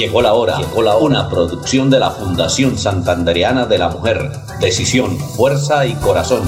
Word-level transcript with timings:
Llegó 0.00 0.22
la 0.22 0.32
hora, 0.32 0.56
llegó 0.56 0.80
la 0.80 0.96
una 0.96 1.28
producción 1.28 1.90
de 1.90 1.98
la 1.98 2.10
Fundación 2.10 2.78
Santandereana 2.78 3.66
de 3.66 3.76
la 3.76 3.90
Mujer. 3.90 4.30
Decisión, 4.58 5.18
fuerza 5.18 5.84
y 5.84 5.92
corazón. 5.96 6.40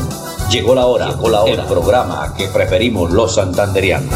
Llegó 0.50 0.74
la 0.74 0.86
hora, 0.86 1.10
llegó 1.10 1.28
la 1.28 1.42
hora. 1.42 1.52
El 1.52 1.66
programa 1.66 2.32
que 2.34 2.46
preferimos 2.46 3.12
los 3.12 3.34
santanderianos. 3.34 4.08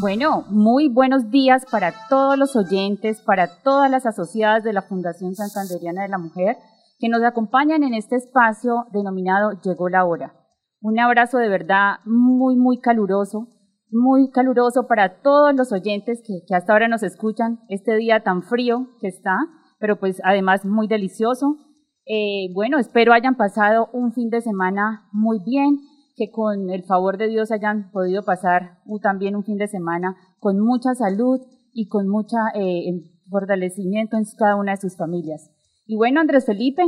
Bueno, 0.00 0.46
muy 0.48 0.88
buenos 0.88 1.30
días 1.30 1.66
para 1.70 1.92
todos 2.08 2.38
los 2.38 2.56
oyentes, 2.56 3.20
para 3.20 3.60
todas 3.62 3.90
las 3.90 4.06
asociadas 4.06 4.64
de 4.64 4.72
la 4.72 4.80
Fundación 4.80 5.34
Santanderiana 5.34 6.04
de 6.04 6.08
la 6.08 6.16
Mujer 6.16 6.56
que 6.98 7.10
nos 7.10 7.22
acompañan 7.24 7.82
en 7.82 7.92
este 7.92 8.16
espacio 8.16 8.86
denominado 8.90 9.50
Llegó 9.62 9.90
la 9.90 10.06
hora. 10.06 10.32
Un 10.80 10.98
abrazo 10.98 11.36
de 11.36 11.50
verdad 11.50 11.96
muy, 12.06 12.56
muy 12.56 12.80
caluroso 12.80 13.48
muy 13.92 14.30
caluroso 14.30 14.86
para 14.88 15.20
todos 15.20 15.54
los 15.54 15.70
oyentes 15.72 16.22
que, 16.26 16.54
hasta 16.54 16.72
ahora 16.72 16.88
nos 16.88 17.02
escuchan 17.02 17.60
este 17.68 17.96
día 17.96 18.22
tan 18.22 18.42
frío 18.42 18.88
que 19.00 19.08
está, 19.08 19.36
pero 19.78 19.98
pues 20.00 20.20
además 20.24 20.64
muy 20.64 20.88
delicioso. 20.88 21.56
Eh, 22.06 22.52
bueno, 22.54 22.78
espero 22.78 23.12
hayan 23.12 23.36
pasado 23.36 23.88
un 23.92 24.12
fin 24.12 24.30
de 24.30 24.40
semana 24.40 25.08
muy 25.12 25.38
bien, 25.44 25.78
que 26.16 26.30
con 26.30 26.70
el 26.70 26.84
favor 26.84 27.16
de 27.18 27.28
Dios 27.28 27.52
hayan 27.52 27.90
podido 27.90 28.22
pasar 28.24 28.78
también 29.02 29.36
un 29.36 29.44
fin 29.44 29.56
de 29.56 29.68
semana 29.68 30.16
con 30.40 30.58
mucha 30.58 30.94
salud 30.94 31.40
y 31.72 31.88
con 31.88 32.08
mucho 32.08 32.36
eh, 32.54 32.92
fortalecimiento 33.30 34.16
en 34.16 34.24
cada 34.38 34.56
una 34.56 34.72
de 34.72 34.80
sus 34.80 34.96
familias. 34.96 35.50
Y 35.86 35.96
bueno, 35.96 36.20
Andrés 36.20 36.46
Felipe, 36.46 36.82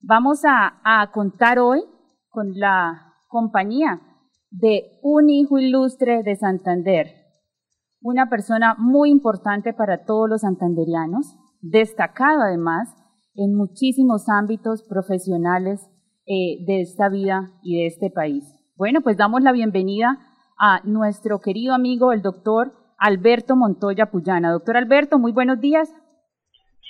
vamos 0.00 0.44
a, 0.44 0.80
a 0.84 1.10
contar 1.12 1.58
hoy 1.58 1.82
con 2.30 2.58
la 2.58 3.14
compañía 3.28 4.00
de 4.52 4.98
un 5.02 5.30
hijo 5.30 5.58
ilustre 5.58 6.22
de 6.22 6.36
Santander, 6.36 7.06
una 8.02 8.28
persona 8.28 8.74
muy 8.78 9.10
importante 9.10 9.72
para 9.72 10.04
todos 10.04 10.28
los 10.28 10.42
santanderianos, 10.42 11.36
destacado 11.62 12.42
además 12.42 12.94
en 13.34 13.54
muchísimos 13.54 14.28
ámbitos 14.28 14.82
profesionales 14.82 15.88
eh, 16.26 16.64
de 16.66 16.82
esta 16.82 17.08
vida 17.08 17.50
y 17.62 17.78
de 17.80 17.86
este 17.86 18.10
país. 18.10 18.44
Bueno, 18.76 19.00
pues 19.00 19.16
damos 19.16 19.42
la 19.42 19.52
bienvenida 19.52 20.18
a 20.58 20.80
nuestro 20.84 21.40
querido 21.40 21.74
amigo, 21.74 22.12
el 22.12 22.20
doctor 22.20 22.72
Alberto 22.98 23.56
Montoya 23.56 24.06
Puyana. 24.06 24.52
Doctor 24.52 24.76
Alberto, 24.76 25.18
muy 25.18 25.32
buenos 25.32 25.60
días. 25.60 25.94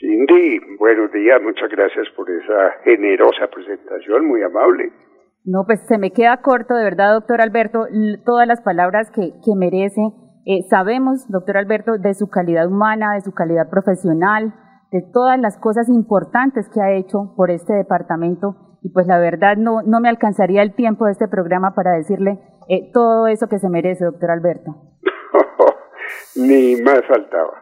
Cindy, 0.00 0.58
buenos 0.78 1.12
días, 1.12 1.40
muchas 1.40 1.70
gracias 1.70 2.08
por 2.16 2.28
esa 2.28 2.72
generosa 2.82 3.46
presentación, 3.48 4.26
muy 4.26 4.42
amable. 4.42 4.90
No, 5.44 5.64
pues 5.66 5.80
se 5.88 5.98
me 5.98 6.12
queda 6.12 6.40
corto, 6.40 6.74
de 6.74 6.84
verdad, 6.84 7.14
doctor 7.14 7.40
Alberto, 7.40 7.86
todas 8.24 8.46
las 8.46 8.60
palabras 8.60 9.10
que, 9.10 9.32
que 9.44 9.56
merece. 9.56 10.00
Eh, 10.44 10.62
sabemos, 10.70 11.28
doctor 11.28 11.56
Alberto, 11.56 11.98
de 11.98 12.14
su 12.14 12.28
calidad 12.28 12.68
humana, 12.68 13.14
de 13.14 13.22
su 13.22 13.32
calidad 13.32 13.68
profesional, 13.68 14.54
de 14.92 15.02
todas 15.12 15.40
las 15.40 15.58
cosas 15.58 15.88
importantes 15.88 16.68
que 16.68 16.80
ha 16.80 16.92
hecho 16.92 17.34
por 17.36 17.50
este 17.50 17.74
departamento. 17.74 18.78
Y 18.82 18.90
pues 18.90 19.06
la 19.06 19.18
verdad 19.18 19.56
no, 19.56 19.82
no 19.82 20.00
me 20.00 20.08
alcanzaría 20.08 20.62
el 20.62 20.74
tiempo 20.74 21.06
de 21.06 21.12
este 21.12 21.28
programa 21.28 21.74
para 21.74 21.92
decirle 21.92 22.40
eh, 22.68 22.90
todo 22.92 23.26
eso 23.26 23.48
que 23.48 23.58
se 23.58 23.68
merece, 23.68 24.04
doctor 24.04 24.30
Alberto. 24.30 24.76
Ni 26.36 26.80
más 26.82 27.00
faltaba. 27.06 27.52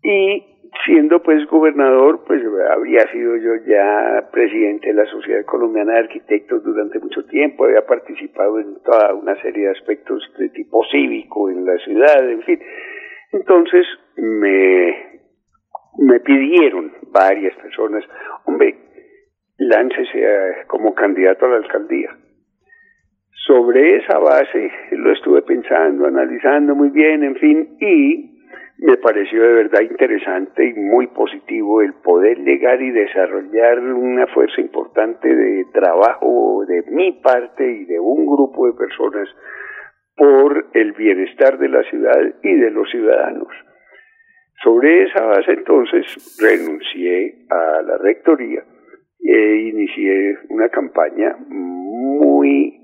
y 0.02 0.53
siendo 0.84 1.22
pues 1.22 1.46
gobernador, 1.46 2.24
pues 2.26 2.42
había 2.70 3.06
sido 3.12 3.36
yo 3.36 3.54
ya 3.66 4.28
presidente 4.32 4.88
de 4.88 4.94
la 4.94 5.06
Sociedad 5.06 5.44
Colombiana 5.44 5.92
de 5.92 5.98
Arquitectos 6.00 6.62
durante 6.64 6.98
mucho 6.98 7.24
tiempo, 7.26 7.64
había 7.64 7.86
participado 7.86 8.58
en 8.58 8.82
toda 8.82 9.14
una 9.14 9.40
serie 9.40 9.66
de 9.66 9.72
aspectos 9.72 10.22
de 10.38 10.48
tipo 10.50 10.84
cívico 10.90 11.50
en 11.50 11.64
la 11.64 11.76
ciudad, 11.78 12.28
en 12.28 12.42
fin. 12.42 12.60
Entonces 13.32 13.86
me, 14.16 15.20
me 15.98 16.20
pidieron 16.20 16.92
varias 17.12 17.54
personas, 17.56 18.04
hombre, 18.44 18.76
láncese 19.58 20.66
como 20.66 20.94
candidato 20.94 21.46
a 21.46 21.50
la 21.50 21.56
alcaldía. 21.56 22.10
Sobre 23.46 23.96
esa 23.96 24.18
base 24.18 24.70
lo 24.92 25.12
estuve 25.12 25.42
pensando, 25.42 26.06
analizando 26.06 26.74
muy 26.74 26.88
bien, 26.90 27.22
en 27.24 27.36
fin, 27.36 27.76
y 27.78 28.33
me 28.78 28.96
pareció 28.96 29.42
de 29.42 29.54
verdad 29.54 29.80
interesante 29.82 30.66
y 30.66 30.74
muy 30.74 31.06
positivo 31.08 31.80
el 31.80 31.94
poder 31.94 32.38
llegar 32.38 32.82
y 32.82 32.90
desarrollar 32.90 33.78
una 33.80 34.26
fuerza 34.28 34.60
importante 34.60 35.34
de 35.34 35.64
trabajo 35.72 36.64
de 36.66 36.82
mi 36.90 37.12
parte 37.12 37.70
y 37.70 37.84
de 37.84 38.00
un 38.00 38.26
grupo 38.26 38.66
de 38.66 38.72
personas 38.72 39.28
por 40.16 40.66
el 40.74 40.92
bienestar 40.92 41.58
de 41.58 41.68
la 41.68 41.82
ciudad 41.84 42.18
y 42.42 42.54
de 42.54 42.70
los 42.70 42.90
ciudadanos. 42.90 43.48
Sobre 44.62 45.04
esa 45.04 45.24
base 45.24 45.52
entonces 45.52 46.38
renuncié 46.40 47.46
a 47.50 47.82
la 47.82 47.98
rectoría 47.98 48.64
e 49.20 49.56
inicié 49.56 50.38
una 50.50 50.68
campaña 50.68 51.36
muy, 51.48 52.80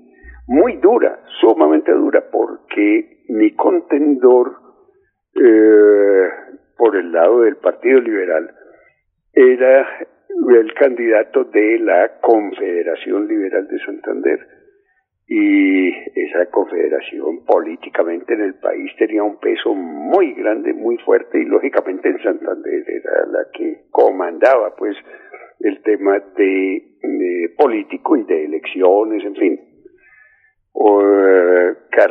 muy 0.47 0.77
dura, 0.77 1.19
sumamente 1.39 1.91
dura, 1.91 2.23
porque 2.31 3.23
mi 3.29 3.51
contendor 3.55 4.60
eh, 5.35 6.29
por 6.77 6.95
el 6.95 7.11
lado 7.11 7.41
del 7.41 7.57
Partido 7.57 7.99
Liberal 7.99 8.53
era 9.33 9.87
el 10.29 10.73
candidato 10.73 11.45
de 11.45 11.79
la 11.79 12.19
Confederación 12.21 13.27
Liberal 13.27 13.67
de 13.67 13.79
Santander. 13.79 14.47
Y 15.27 15.87
esa 15.87 16.45
confederación 16.51 17.45
políticamente 17.45 18.33
en 18.33 18.41
el 18.41 18.55
país 18.55 18.91
tenía 18.97 19.23
un 19.23 19.39
peso 19.39 19.73
muy 19.73 20.33
grande, 20.33 20.73
muy 20.73 20.97
fuerte, 20.97 21.39
y 21.39 21.45
lógicamente 21.45 22.09
en 22.09 22.21
Santander 22.21 22.83
era 22.85 23.25
la 23.27 23.45
que 23.53 23.83
comandaba 23.91 24.75
pues 24.75 24.97
el 25.61 25.81
tema 25.83 26.19
de 26.35 27.53
político 27.57 28.17
y 28.17 28.23
de 28.23 28.45
elecciones, 28.45 29.23
en 29.23 29.35
fin. 29.35 29.59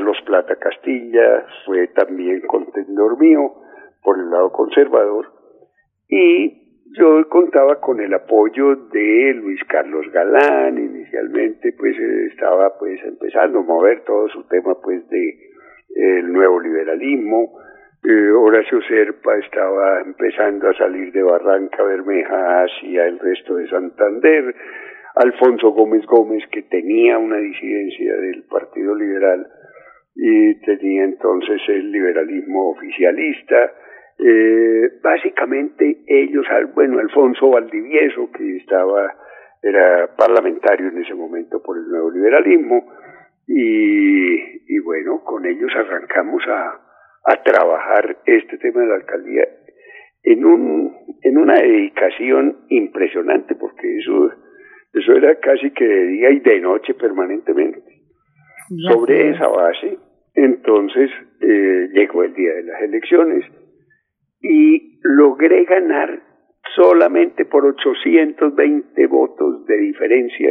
Carlos 0.01 0.17
Plata 0.25 0.57
Castilla 0.57 1.45
fue 1.67 1.89
también 1.89 2.41
contendor 2.47 3.21
mío 3.21 3.53
por 4.03 4.19
el 4.19 4.31
lado 4.31 4.51
conservador 4.51 5.27
y 6.09 6.89
yo 6.99 7.29
contaba 7.29 7.79
con 7.83 8.01
el 8.01 8.15
apoyo 8.15 8.77
de 8.77 9.35
Luis 9.35 9.61
Carlos 9.69 10.11
Galán, 10.11 10.79
inicialmente 10.79 11.75
pues 11.79 11.95
estaba 12.33 12.79
pues 12.79 12.99
empezando 13.05 13.59
a 13.59 13.63
mover 13.63 14.03
todo 14.05 14.27
su 14.31 14.43
tema 14.45 14.75
pues 14.83 15.07
de 15.11 15.39
el 15.97 16.33
nuevo 16.33 16.59
liberalismo, 16.61 17.59
eh, 18.03 18.31
Horacio 18.31 18.81
Serpa 18.89 19.37
estaba 19.37 20.01
empezando 20.01 20.71
a 20.71 20.75
salir 20.79 21.13
de 21.13 21.23
Barranca 21.23 21.83
Bermeja 21.83 22.63
hacia 22.63 23.05
el 23.05 23.19
resto 23.19 23.57
de 23.57 23.69
Santander, 23.69 24.55
Alfonso 25.17 25.73
Gómez 25.73 26.07
Gómez 26.07 26.43
que 26.51 26.63
tenía 26.63 27.19
una 27.19 27.37
disidencia 27.37 28.17
del 28.17 28.45
Partido 28.45 28.95
Liberal 28.95 29.47
y 30.15 30.55
tenía 30.61 31.05
entonces 31.05 31.61
el 31.69 31.91
liberalismo 31.91 32.71
oficialista, 32.71 33.73
eh, 34.19 34.91
básicamente 35.03 35.99
ellos, 36.07 36.47
bueno, 36.75 36.99
Alfonso 36.99 37.51
Valdivieso, 37.51 38.31
que 38.33 38.57
estaba, 38.57 39.15
era 39.63 40.15
parlamentario 40.17 40.89
en 40.89 40.99
ese 40.99 41.15
momento 41.15 41.63
por 41.63 41.79
el 41.79 41.89
nuevo 41.89 42.11
liberalismo, 42.11 42.87
y, 43.47 44.75
y 44.75 44.79
bueno, 44.81 45.23
con 45.25 45.45
ellos 45.47 45.71
arrancamos 45.75 46.43
a, 46.49 46.81
a 47.25 47.43
trabajar 47.43 48.19
este 48.27 48.59
tema 48.59 48.83
de 48.83 48.87
la 48.89 48.95
alcaldía 48.97 49.45
en, 50.23 50.45
un, 50.45 50.97
en 51.23 51.39
una 51.39 51.55
dedicación 51.55 52.65
impresionante, 52.69 53.55
porque 53.55 53.99
eso, 53.99 54.33
eso 54.93 55.13
era 55.13 55.35
casi 55.41 55.71
que 55.71 55.87
de 55.87 56.07
día 56.07 56.31
y 56.31 56.41
de 56.41 56.61
noche 56.61 56.95
permanentemente. 56.95 58.00
Sobre 58.89 59.31
esa 59.31 59.49
base, 59.49 59.99
entonces 60.35 61.11
eh, 61.41 61.89
llegó 61.93 62.23
el 62.23 62.35
día 62.35 62.55
de 62.55 62.63
las 62.63 62.83
elecciones, 62.83 63.45
y 64.43 64.99
logré 65.03 65.65
ganar 65.65 66.23
solamente 66.75 67.45
por 67.45 67.67
820 67.67 69.07
votos 69.07 69.67
de 69.67 69.77
diferencia 69.77 70.51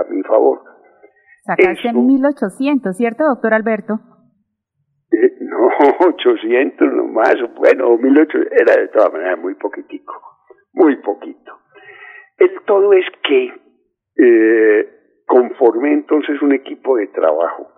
a, 0.00 0.10
mi 0.10 0.22
favor. 0.22 0.62
Sacaste 1.42 1.92
1800, 1.92 2.96
¿cierto, 2.96 3.24
doctor 3.24 3.54
Alberto? 3.54 4.00
Eh, 5.12 5.32
no, 5.40 5.68
800 6.08 6.92
nomás, 6.92 7.36
bueno, 7.56 7.96
1800, 7.98 8.52
era 8.52 8.80
de 8.80 8.88
todas 8.88 9.12
maneras 9.12 9.38
muy 9.38 9.54
poquitico, 9.54 10.14
muy 10.72 10.96
poquito. 10.96 11.58
El 12.38 12.50
todo 12.64 12.92
es 12.92 13.04
que 13.22 13.52
eh, 14.16 14.99
conformé 15.30 15.92
entonces 15.92 16.42
un 16.42 16.52
equipo 16.52 16.96
de 16.96 17.06
trabajo, 17.06 17.70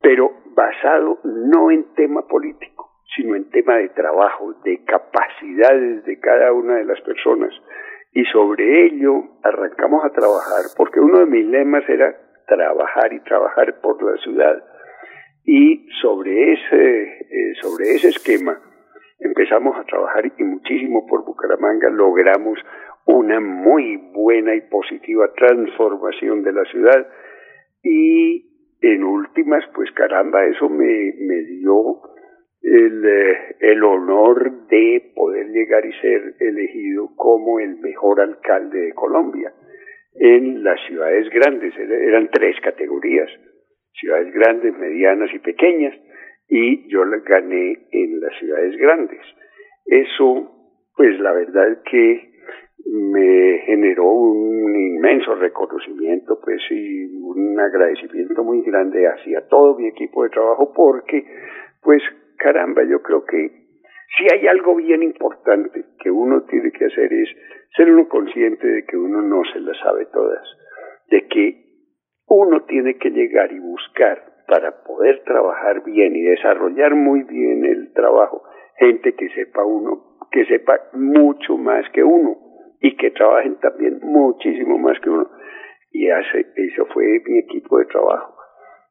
pero 0.00 0.30
basado 0.56 1.18
no 1.22 1.70
en 1.70 1.92
tema 1.94 2.26
político, 2.26 2.88
sino 3.14 3.36
en 3.36 3.50
tema 3.50 3.76
de 3.76 3.90
trabajo, 3.90 4.54
de 4.64 4.82
capacidades 4.84 6.02
de 6.06 6.18
cada 6.20 6.50
una 6.52 6.76
de 6.76 6.86
las 6.86 6.98
personas. 7.02 7.52
Y 8.12 8.24
sobre 8.32 8.86
ello 8.86 9.22
arrancamos 9.42 10.02
a 10.02 10.12
trabajar, 10.12 10.64
porque 10.78 10.98
uno 10.98 11.18
de 11.18 11.26
mis 11.26 11.44
lemas 11.44 11.86
era 11.90 12.16
trabajar 12.46 13.12
y 13.12 13.20
trabajar 13.20 13.80
por 13.82 14.02
la 14.02 14.16
ciudad. 14.22 14.64
Y 15.44 15.86
sobre 16.00 16.54
ese, 16.54 17.02
eh, 17.02 17.54
sobre 17.60 17.90
ese 17.96 18.08
esquema 18.08 18.58
empezamos 19.18 19.76
a 19.76 19.84
trabajar 19.84 20.24
y 20.24 20.42
muchísimo 20.42 21.06
por 21.06 21.22
Bucaramanga 21.26 21.90
logramos 21.90 22.58
una 23.06 23.40
muy 23.40 23.96
buena 24.12 24.54
y 24.54 24.62
positiva 24.62 25.32
transformación 25.34 26.42
de 26.42 26.52
la 26.52 26.64
ciudad. 26.64 27.06
Y 27.82 28.46
en 28.80 29.04
últimas, 29.04 29.64
pues 29.74 29.90
caramba, 29.92 30.44
eso 30.46 30.68
me, 30.68 31.14
me 31.18 31.42
dio 31.42 32.00
el, 32.62 33.04
eh, 33.04 33.56
el 33.60 33.84
honor 33.84 34.66
de 34.68 35.12
poder 35.14 35.48
llegar 35.48 35.84
y 35.84 35.92
ser 36.00 36.34
elegido 36.40 37.14
como 37.16 37.60
el 37.60 37.76
mejor 37.76 38.20
alcalde 38.20 38.80
de 38.80 38.94
Colombia 38.94 39.52
en 40.14 40.64
las 40.64 40.80
ciudades 40.86 41.28
grandes. 41.30 41.74
Eran 41.76 42.30
tres 42.30 42.56
categorías, 42.62 43.28
ciudades 43.92 44.32
grandes, 44.32 44.76
medianas 44.78 45.30
y 45.34 45.38
pequeñas, 45.40 45.94
y 46.48 46.88
yo 46.88 47.04
la 47.04 47.18
gané 47.18 47.86
en 47.90 48.20
las 48.20 48.38
ciudades 48.38 48.76
grandes. 48.76 49.20
Eso, 49.86 50.50
pues 50.96 51.18
la 51.20 51.32
verdad 51.32 51.82
que 51.90 52.33
me 52.86 53.58
generó 53.66 54.04
un 54.04 54.74
inmenso 54.74 55.34
reconocimiento, 55.34 56.38
pues 56.40 56.60
y 56.70 57.16
un 57.16 57.58
agradecimiento 57.58 58.44
muy 58.44 58.62
grande 58.62 59.06
hacia 59.06 59.46
todo 59.48 59.76
mi 59.76 59.88
equipo 59.88 60.24
de 60.24 60.30
trabajo, 60.30 60.72
porque, 60.74 61.24
pues 61.82 62.02
caramba, 62.36 62.82
yo 62.84 63.02
creo 63.02 63.24
que 63.24 63.64
si 64.16 64.26
hay 64.32 64.46
algo 64.46 64.76
bien 64.76 65.02
importante 65.02 65.84
que 65.98 66.10
uno 66.10 66.42
tiene 66.42 66.70
que 66.72 66.84
hacer 66.84 67.12
es 67.12 67.28
ser 67.76 67.90
uno 67.90 68.08
consciente 68.08 68.66
de 68.66 68.84
que 68.84 68.96
uno 68.96 69.22
no 69.22 69.42
se 69.52 69.60
las 69.60 69.78
sabe 69.78 70.06
todas, 70.06 70.46
de 71.10 71.26
que 71.26 71.64
uno 72.28 72.64
tiene 72.64 72.96
que 72.96 73.10
llegar 73.10 73.50
y 73.52 73.58
buscar 73.58 74.22
para 74.46 74.84
poder 74.84 75.22
trabajar 75.24 75.82
bien 75.84 76.14
y 76.14 76.22
desarrollar 76.22 76.94
muy 76.94 77.22
bien 77.22 77.64
el 77.64 77.92
trabajo, 77.92 78.42
gente 78.78 79.14
que 79.14 79.28
sepa 79.30 79.64
uno, 79.64 80.18
que 80.30 80.44
sepa 80.44 80.78
mucho 80.92 81.56
más 81.56 81.88
que 81.90 82.04
uno 82.04 82.43
y 82.84 82.94
que 82.96 83.10
trabajen 83.12 83.56
también 83.60 83.98
muchísimo 84.02 84.76
más 84.76 85.00
que 85.00 85.08
uno. 85.08 85.26
Y 85.90 86.10
hace, 86.10 86.40
eso 86.54 86.84
fue 86.92 87.04
mi 87.26 87.38
equipo 87.38 87.78
de 87.78 87.86
trabajo. 87.86 88.34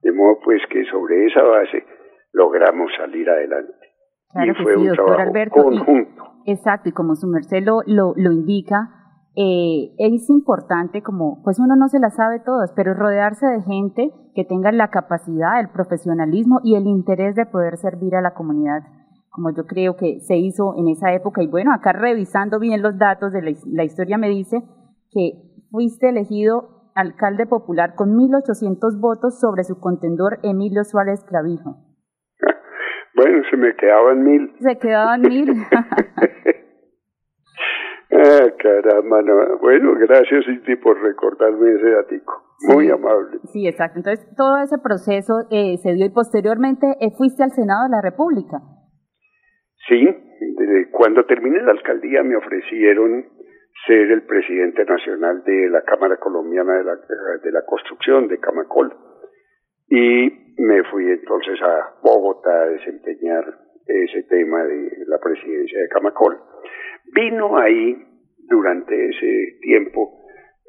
De 0.01 0.11
modo 0.11 0.39
pues 0.43 0.61
que 0.71 0.83
sobre 0.85 1.27
esa 1.27 1.43
base 1.43 1.83
logramos 2.31 2.91
salir 2.97 3.29
adelante. 3.29 3.73
Claro 4.31 4.53
que 4.55 4.65
sí, 4.65 4.87
doctor 4.87 5.21
Alberto. 5.21 5.61
Conjunto. 5.61 6.23
exacto, 6.47 6.89
y 6.89 6.91
como 6.91 7.13
su 7.13 7.27
merced 7.27 7.63
lo, 7.63 7.83
lo, 7.85 8.31
indica, 8.31 8.89
eh, 9.35 9.93
es 9.99 10.27
importante 10.31 11.03
como, 11.03 11.43
pues 11.43 11.59
uno 11.59 11.75
no 11.75 11.87
se 11.87 11.99
la 11.99 12.09
sabe 12.09 12.39
todas, 12.39 12.73
pero 12.75 12.95
rodearse 12.95 13.45
de 13.45 13.61
gente 13.61 14.09
que 14.33 14.43
tenga 14.43 14.71
la 14.71 14.87
capacidad, 14.87 15.59
el 15.59 15.69
profesionalismo 15.69 16.61
y 16.63 16.77
el 16.77 16.87
interés 16.87 17.35
de 17.35 17.45
poder 17.45 17.77
servir 17.77 18.15
a 18.15 18.21
la 18.21 18.33
comunidad, 18.33 18.81
como 19.33 19.49
yo 19.49 19.65
creo 19.65 19.95
que 19.95 20.19
se 20.19 20.37
hizo 20.37 20.75
en 20.77 20.87
esa 20.89 21.11
época. 21.13 21.41
Y 21.41 21.47
bueno, 21.47 21.73
acá 21.73 21.91
revisando 21.91 22.59
bien 22.59 22.83
los 22.83 22.99
datos 22.99 23.33
de 23.33 23.41
la, 23.41 23.51
la 23.71 23.83
historia 23.83 24.19
me 24.19 24.29
dice 24.29 24.61
que 25.11 25.31
fuiste 25.71 26.09
elegido 26.09 26.91
alcalde 26.93 27.47
popular 27.47 27.95
con 27.95 28.15
1.800 28.15 28.99
votos 28.99 29.39
sobre 29.39 29.63
su 29.63 29.79
contendor 29.79 30.37
Emilio 30.43 30.83
Suárez 30.83 31.23
Clavijo. 31.27 31.77
Bueno, 33.15 33.41
se 33.49 33.57
me 33.57 33.75
quedaban 33.75 34.23
mil. 34.23 34.55
Se 34.59 34.77
quedaban 34.77 35.21
mil. 35.21 35.49
ah, 38.11 38.47
caramba, 38.59 39.21
no. 39.23 39.57
Bueno, 39.59 39.95
gracias 39.99 40.47
Iti 40.47 40.75
por 40.75 41.01
recordarme 41.01 41.73
ese 41.73 41.89
datico. 41.89 42.43
Muy 42.69 42.89
amable. 42.89 43.39
Sí, 43.51 43.67
exacto. 43.67 43.97
Entonces, 43.99 44.27
todo 44.35 44.57
ese 44.57 44.77
proceso 44.77 45.47
eh, 45.49 45.77
se 45.77 45.93
dio 45.93 46.05
y 46.05 46.11
posteriormente 46.11 46.87
eh, 46.99 47.11
fuiste 47.17 47.43
al 47.43 47.51
Senado 47.51 47.83
de 47.85 47.89
la 47.89 48.01
República. 48.01 48.61
Sí, 49.87 50.07
cuando 50.91 51.25
terminé 51.25 51.61
la 51.61 51.71
alcaldía 51.71 52.23
me 52.23 52.37
ofrecieron 52.37 53.25
ser 53.85 54.11
el 54.11 54.21
presidente 54.23 54.85
nacional 54.85 55.43
de 55.43 55.69
la 55.69 55.81
Cámara 55.81 56.17
Colombiana 56.17 56.77
de 56.77 56.83
la, 56.83 56.95
de 57.43 57.51
la 57.51 57.65
Construcción, 57.65 58.27
de 58.27 58.39
Camacol. 58.39 58.93
Y 59.89 60.55
me 60.57 60.83
fui 60.85 61.09
entonces 61.09 61.61
a 61.61 61.95
Bogotá 62.01 62.63
a 62.63 62.67
desempeñar 62.67 63.43
ese 63.85 64.23
tema 64.23 64.63
de 64.63 65.05
la 65.07 65.19
presidencia 65.19 65.79
de 65.81 65.89
Camacol. 65.89 66.39
Vino 67.13 67.57
ahí 67.57 67.95
durante 68.47 69.09
ese 69.09 69.59
tiempo 69.61 70.23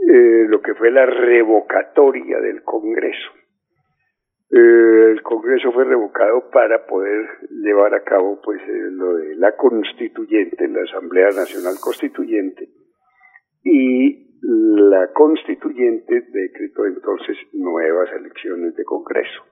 eh, 0.09 0.47
lo 0.49 0.61
que 0.61 0.75
fue 0.75 0.91
la 0.91 1.07
revocatoria 1.07 2.41
del 2.41 2.63
Congreso. 2.63 3.31
Eh, 4.51 5.11
el 5.13 5.23
Congreso 5.23 5.73
fue 5.73 5.85
revocado 5.85 6.51
para 6.51 6.87
poder 6.87 7.27
llevar 7.51 7.95
a 7.95 8.05
cabo 8.05 8.41
pues 8.43 8.61
eh, 8.63 8.91
lo 8.91 9.17
de 9.17 9.37
la 9.37 9.57
constituyente, 9.57 10.69
la 10.69 10.83
Asamblea 10.83 11.29
Nacional 11.31 11.75
Constituyente, 11.81 12.69
y 13.63 14.25
la 14.43 15.11
constituyente 15.13 16.21
decretó 16.31 16.85
entonces 16.85 17.37
nuevas 17.53 18.11
elecciones 18.13 18.77
de 18.77 18.85
Congreso. 18.85 19.43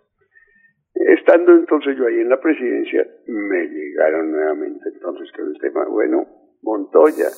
Estando 0.94 1.52
entonces 1.52 1.96
yo 1.96 2.06
ahí 2.06 2.20
en 2.20 2.28
la 2.28 2.40
presidencia, 2.40 3.06
me 3.26 3.66
llegaron 3.68 4.30
nuevamente 4.30 4.90
entonces 4.92 5.32
con 5.32 5.48
el 5.48 5.58
tema, 5.58 5.86
bueno, 5.86 6.26
Montoya, 6.62 7.28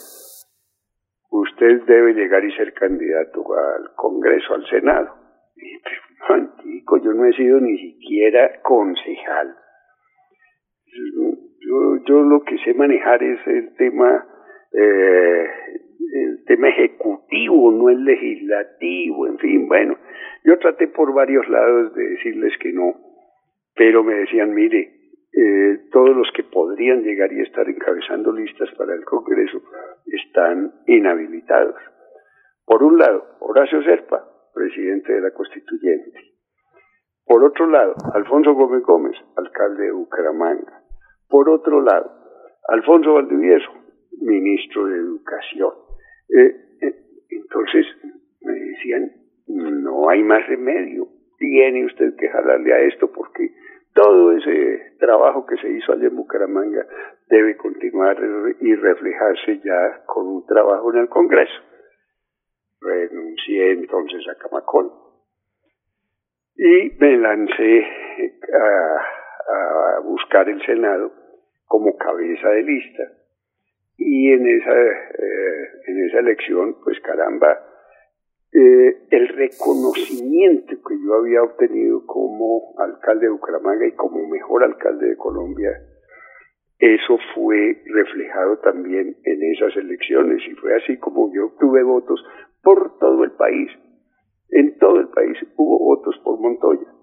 usted 1.30 1.82
debe 1.86 2.14
llegar 2.14 2.44
y 2.44 2.52
ser 2.56 2.74
candidato 2.74 3.44
al 3.54 3.94
Congreso, 3.94 4.54
al 4.54 4.66
Senado. 4.66 5.23
Y 5.56 6.32
antico, 6.32 6.98
yo 6.98 7.12
no 7.12 7.26
he 7.26 7.32
sido 7.34 7.60
ni 7.60 7.78
siquiera 7.78 8.60
concejal. 8.62 9.56
Yo, 10.86 11.96
yo 12.06 12.22
lo 12.22 12.42
que 12.44 12.58
sé 12.58 12.74
manejar 12.74 13.22
es 13.22 13.46
el 13.46 13.74
tema, 13.76 14.26
eh, 14.72 15.46
el 16.14 16.44
tema 16.44 16.68
ejecutivo, 16.68 17.72
no 17.72 17.88
el 17.88 18.04
legislativo, 18.04 19.26
en 19.26 19.38
fin, 19.38 19.66
bueno, 19.66 19.96
yo 20.44 20.58
traté 20.58 20.88
por 20.88 21.12
varios 21.14 21.48
lados 21.48 21.94
de 21.94 22.10
decirles 22.10 22.52
que 22.58 22.72
no 22.72 23.14
pero 23.74 24.04
me 24.04 24.14
decían, 24.14 24.54
mire, 24.54 24.92
eh, 25.32 25.78
todos 25.90 26.16
los 26.16 26.30
que 26.34 26.44
podrían 26.44 27.02
llegar 27.02 27.32
y 27.32 27.40
estar 27.40 27.68
encabezando 27.68 28.32
listas 28.32 28.70
para 28.76 28.94
el 28.94 29.04
Congreso 29.04 29.62
están 30.06 30.72
inhabilitados. 30.86 31.74
Por 32.64 32.82
un 32.82 32.98
lado, 32.98 33.24
Horacio 33.40 33.82
Serpa, 33.82 34.24
presidente 34.54 35.12
de 35.12 35.20
la 35.20 35.30
Constituyente. 35.32 36.12
Por 37.26 37.42
otro 37.42 37.66
lado, 37.66 37.94
Alfonso 38.14 38.54
Gómez 38.54 38.82
Gómez, 38.82 39.16
alcalde 39.36 39.84
de 39.84 39.92
Bucaramanga. 39.92 40.82
Por 41.28 41.48
otro 41.48 41.80
lado, 41.80 42.10
Alfonso 42.68 43.14
Valdivieso, 43.14 43.70
ministro 44.20 44.86
de 44.86 44.96
Educación. 44.96 45.72
Eh, 46.28 46.56
eh, 46.82 46.94
entonces, 47.30 47.86
me 48.42 48.52
decían, 48.52 49.10
no 49.46 50.08
hay 50.08 50.22
más 50.22 50.46
remedio, 50.46 51.08
tiene 51.38 51.86
usted 51.86 52.14
que 52.16 52.28
jalarle 52.28 52.72
a 52.72 52.80
esto 52.80 53.10
porque 53.10 53.50
todo 53.94 54.32
ese 54.32 54.96
trabajo 54.98 55.46
que 55.46 55.56
se 55.56 55.70
hizo 55.70 55.92
allá 55.92 56.08
en 56.08 56.16
Bucaramanga 56.16 56.86
debe 57.28 57.56
continuar 57.56 58.16
y 58.60 58.74
reflejarse 58.74 59.60
ya 59.64 60.04
con 60.06 60.26
un 60.26 60.46
trabajo 60.46 60.92
en 60.92 61.00
el 61.00 61.08
Congreso. 61.08 61.73
Renuncié 62.84 63.72
entonces 63.72 64.22
a 64.28 64.38
Camacón 64.38 64.92
y 66.56 66.90
me 66.98 67.16
lancé 67.16 67.86
a, 68.52 70.00
buscar 70.04 70.48
el 70.48 70.64
Senado 70.64 71.10
como 71.66 71.96
cabeza 71.96 72.48
de 72.50 72.62
lista. 72.62 73.02
Y 73.96 74.32
en 74.32 74.46
esa, 74.46 74.82
eh, 74.82 75.68
en 75.86 76.08
esa 76.08 76.18
elección, 76.18 76.76
pues 76.84 77.00
caramba, 77.00 77.58
eh, 78.52 79.06
el 79.10 79.28
reconocimiento 79.28 80.76
que 80.86 80.94
yo 81.04 81.14
había 81.14 81.42
obtenido 81.42 82.04
como 82.06 82.74
alcalde 82.78 83.26
de 83.26 83.32
Bucaramanga 83.32 83.86
y 83.86 83.92
como 83.92 84.28
mejor 84.28 84.62
alcalde 84.62 85.08
de 85.08 85.16
Colombia, 85.16 85.70
eso 86.78 87.18
fue 87.34 87.82
reflejado 87.86 88.58
también 88.58 89.16
en 89.24 89.42
esas 89.52 89.76
elecciones 89.76 90.42
y 90.46 90.54
fue 90.56 90.76
así 90.76 90.98
como 90.98 91.32
yo 91.32 91.46
obtuve 91.46 91.82
votos 91.82 92.22
por 92.64 92.98
todo 92.98 93.22
el 93.22 93.32
país. 93.32 93.70
En 94.50 94.78
todo 94.78 95.00
el 95.00 95.08
país 95.08 95.36
hubo 95.56 95.78
votos 95.78 96.16
por 96.24 96.40
Montoya 96.40 96.94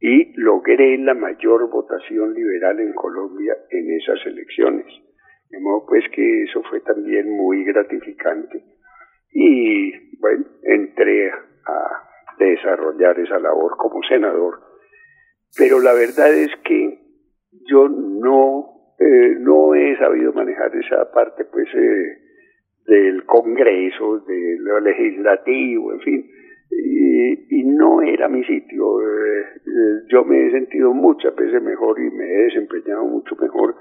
y 0.00 0.32
logré 0.40 0.96
la 0.98 1.14
mayor 1.14 1.68
votación 1.70 2.34
liberal 2.34 2.80
en 2.80 2.92
Colombia 2.94 3.54
en 3.70 3.90
esas 3.96 4.24
elecciones. 4.26 4.86
De 5.50 5.60
modo 5.60 5.84
pues 5.86 6.04
que 6.14 6.44
eso 6.44 6.62
fue 6.70 6.80
también 6.80 7.36
muy 7.36 7.64
gratificante 7.64 8.64
y 9.32 10.18
bueno, 10.18 10.44
entré 10.62 11.30
a 11.30 12.08
desarrollar 12.38 13.18
esa 13.20 13.38
labor 13.38 13.76
como 13.76 14.02
senador. 14.08 14.60
Pero 15.56 15.80
la 15.80 15.92
verdad 15.92 16.32
es 16.32 16.50
que 16.64 16.98
yo 17.66 17.88
no, 17.88 18.94
eh, 18.98 19.36
no 19.38 19.74
he 19.74 19.96
sabido 19.98 20.32
manejar 20.32 20.74
esa 20.76 21.10
parte 21.12 21.44
pues 21.44 21.68
eh, 21.74 22.19
del 22.90 23.24
Congreso, 23.24 24.18
de 24.26 24.56
lo 24.58 24.80
legislativo, 24.80 25.92
en 25.92 26.00
fin, 26.00 26.30
y, 26.70 27.62
no 27.62 28.02
era 28.02 28.28
mi 28.28 28.44
sitio. 28.44 29.00
Eh, 29.00 29.44
yo 30.08 30.24
me 30.24 30.46
he 30.46 30.50
sentido 30.50 30.92
muchas 30.92 31.34
veces 31.36 31.62
mejor 31.62 32.00
y 32.00 32.10
me 32.10 32.24
he 32.24 32.44
desempeñado 32.44 33.04
mucho 33.04 33.36
mejor 33.36 33.76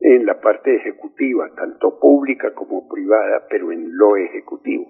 en 0.00 0.24
la 0.24 0.40
parte 0.40 0.74
ejecutiva, 0.76 1.50
tanto 1.54 1.98
pública 2.00 2.54
como 2.54 2.88
privada, 2.88 3.46
pero 3.50 3.70
en 3.70 3.96
lo 3.96 4.16
ejecutivo. 4.16 4.86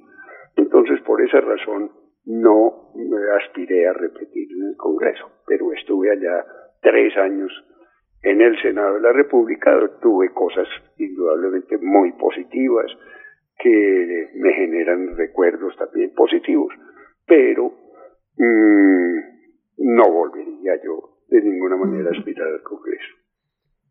Entonces, 0.56 1.00
por 1.00 1.20
esa 1.20 1.40
razón, 1.40 1.90
no 2.26 2.92
aspiré 3.42 3.88
a 3.88 3.92
repetir 3.92 4.52
en 4.52 4.68
el 4.68 4.76
Congreso, 4.76 5.30
pero 5.48 5.72
estuve 5.72 6.12
allá 6.12 6.44
tres 6.80 7.16
años 7.16 7.52
en 8.22 8.40
el 8.40 8.56
Senado 8.62 8.94
de 8.94 9.00
la 9.00 9.12
República, 9.12 9.78
tuve 10.00 10.32
cosas 10.32 10.68
indudablemente 10.96 11.76
muy 11.78 12.12
positivas 12.12 12.86
que 13.58 14.30
me 14.34 14.52
generan 14.52 15.16
recuerdos 15.16 15.76
también 15.76 16.12
positivos, 16.14 16.72
pero 17.26 17.72
mm, 18.36 19.18
no 19.78 20.12
volvería 20.12 20.72
yo 20.84 21.18
de 21.28 21.42
ninguna 21.42 21.76
manera 21.76 22.10
a 22.10 22.18
aspirar 22.18 22.48
al 22.48 22.62
Congreso. 22.62 23.14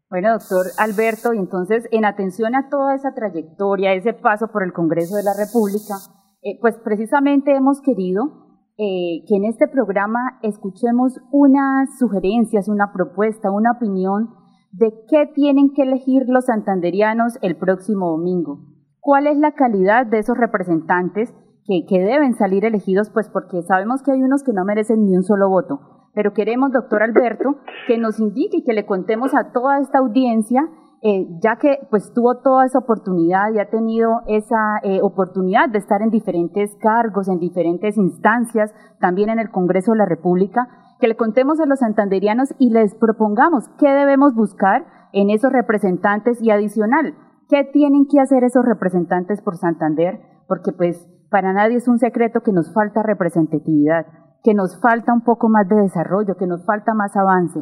Bueno, 0.09 0.31
doctor 0.33 0.67
Alberto, 0.77 1.33
y 1.33 1.39
entonces 1.39 1.87
en 1.91 2.05
atención 2.05 2.55
a 2.55 2.69
toda 2.69 2.93
esa 2.93 3.15
trayectoria, 3.15 3.93
ese 3.93 4.13
paso 4.13 4.47
por 4.51 4.63
el 4.63 4.71
Congreso 4.71 5.15
de 5.15 5.23
la 5.23 5.33
República, 5.33 5.95
eh, 6.43 6.59
pues 6.61 6.77
precisamente 6.83 7.55
hemos 7.55 7.81
querido 7.81 8.43
eh, 8.77 9.23
que 9.27 9.35
en 9.35 9.45
este 9.45 9.67
programa 9.67 10.39
escuchemos 10.43 11.19
unas 11.31 11.97
sugerencias, 11.97 12.67
una 12.67 12.91
propuesta, 12.93 13.49
una 13.49 13.71
opinión 13.71 14.29
de 14.71 14.91
qué 15.07 15.27
tienen 15.33 15.73
que 15.73 15.83
elegir 15.83 16.23
los 16.27 16.45
santanderianos 16.45 17.37
el 17.41 17.55
próximo 17.55 18.09
domingo. 18.09 18.72
¿Cuál 19.05 19.27
es 19.27 19.37
la 19.37 19.51
calidad 19.51 20.05
de 20.05 20.19
esos 20.19 20.37
representantes 20.37 21.35
que, 21.65 21.99
deben 21.99 22.35
salir 22.35 22.63
elegidos? 22.63 23.09
Pues 23.09 23.29
porque 23.29 23.61
sabemos 23.63 24.01
que 24.01 24.13
hay 24.13 24.23
unos 24.23 24.43
que 24.43 24.53
no 24.53 24.63
merecen 24.63 25.03
ni 25.03 25.17
un 25.17 25.23
solo 25.23 25.49
voto. 25.49 26.07
Pero 26.15 26.31
queremos, 26.31 26.71
doctor 26.71 27.03
Alberto, 27.03 27.57
que 27.85 27.97
nos 27.97 28.17
indique 28.21 28.59
y 28.59 28.63
que 28.63 28.71
le 28.71 28.85
contemos 28.85 29.35
a 29.35 29.51
toda 29.51 29.79
esta 29.79 29.99
audiencia 29.99 30.69
eh, 31.05 31.27
ya 31.41 31.57
que 31.57 31.79
pues 31.89 32.13
tuvo 32.13 32.37
toda 32.37 32.65
esa 32.65 32.79
oportunidad 32.79 33.51
y 33.53 33.59
ha 33.59 33.69
tenido 33.69 34.21
esa 34.25 34.79
eh, 34.83 35.01
oportunidad 35.01 35.67
de 35.67 35.79
estar 35.79 36.01
en 36.01 36.09
diferentes 36.09 36.77
cargos, 36.79 37.27
en 37.27 37.39
diferentes 37.39 37.97
instancias, 37.97 38.73
también 39.01 39.29
en 39.29 39.37
el 39.37 39.49
Congreso 39.49 39.91
de 39.91 39.97
la 39.97 40.05
República, 40.05 40.65
que 41.01 41.09
le 41.09 41.17
contemos 41.17 41.59
a 41.59 41.65
los 41.65 41.79
santanderianos 41.79 42.53
y 42.57 42.69
les 42.69 42.95
propongamos 42.95 43.65
qué 43.77 43.89
debemos 43.89 44.33
buscar 44.33 44.85
en 45.11 45.29
esos 45.29 45.51
representantes 45.51 46.41
y 46.41 46.51
adicional, 46.51 47.15
qué 47.53 47.65
tienen 47.65 48.07
que 48.09 48.19
hacer 48.19 48.43
esos 48.43 48.65
representantes 48.65 49.39
por 49.43 49.57
Santander, 49.57 50.17
porque 50.47 50.71
pues 50.75 51.07
para 51.29 51.53
nadie 51.53 51.77
es 51.77 51.87
un 51.87 51.99
secreto 51.99 52.41
que 52.41 52.51
nos 52.51 52.73
falta 52.73 53.03
representatividad, 53.03 54.07
que 54.43 54.55
nos 54.55 54.81
falta 54.81 55.13
un 55.13 55.23
poco 55.23 55.49
más 55.49 55.69
de 55.69 55.75
desarrollo, 55.75 56.35
que 56.35 56.47
nos 56.47 56.65
falta 56.65 56.95
más 56.95 57.15
avance. 57.15 57.59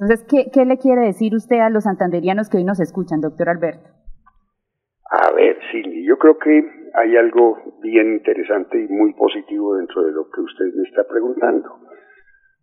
Entonces, 0.00 0.26
¿qué, 0.28 0.64
le 0.64 0.78
quiere 0.78 1.02
decir 1.02 1.34
usted 1.34 1.60
a 1.60 1.68
los 1.68 1.84
santanderianos 1.84 2.48
que 2.48 2.56
hoy 2.56 2.64
nos 2.64 2.80
escuchan, 2.80 3.20
doctor 3.20 3.50
Alberto? 3.50 3.90
A 5.10 5.30
ver, 5.32 5.58
sí, 5.70 5.82
yo 6.06 6.16
creo 6.16 6.38
que 6.38 6.64
hay 6.94 7.16
algo 7.16 7.58
bien 7.82 8.14
interesante 8.14 8.82
y 8.82 8.88
muy 8.88 9.12
positivo 9.14 9.76
dentro 9.76 10.02
de 10.02 10.12
lo 10.12 10.30
que 10.30 10.40
usted 10.40 10.64
me 10.74 10.88
está 10.88 11.04
preguntando. 11.04 11.78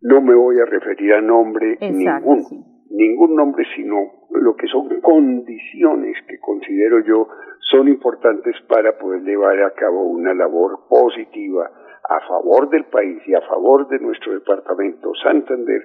No 0.02 0.22
me 0.22 0.34
voy 0.34 0.60
a 0.60 0.66
referir 0.66 1.14
a 1.14 1.22
nombre 1.22 1.78
ningún, 1.80 2.44
ningún 2.90 3.36
nombre, 3.36 3.66
sino 3.76 4.28
lo 4.32 4.56
que 4.56 4.68
son 4.68 5.02
condiciones 5.02 6.18
que 6.28 6.40
considero 6.40 7.00
yo 7.06 7.28
son 7.60 7.88
importantes 7.88 8.56
para 8.68 8.98
poder 8.98 9.24
llevar 9.24 9.62
a 9.64 9.74
cabo 9.74 10.04
una 10.04 10.34
labor 10.34 10.88
positiva 10.90 11.70
a 12.10 12.20
favor 12.28 12.70
del 12.70 12.86
país 12.86 13.22
y 13.26 13.34
a 13.34 13.42
favor 13.42 13.88
de 13.88 14.00
nuestro 14.00 14.34
departamento 14.34 15.12
Santander 15.24 15.82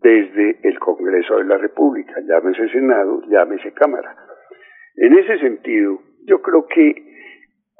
desde 0.00 0.60
el 0.62 0.78
Congreso 0.78 1.36
de 1.36 1.44
la 1.44 1.58
República, 1.58 2.14
llámese 2.26 2.68
Senado, 2.70 3.22
llámese 3.28 3.72
Cámara. 3.72 4.16
En 4.96 5.12
ese 5.18 5.38
sentido, 5.38 6.00
yo 6.26 6.40
creo 6.40 6.66
que 6.66 6.94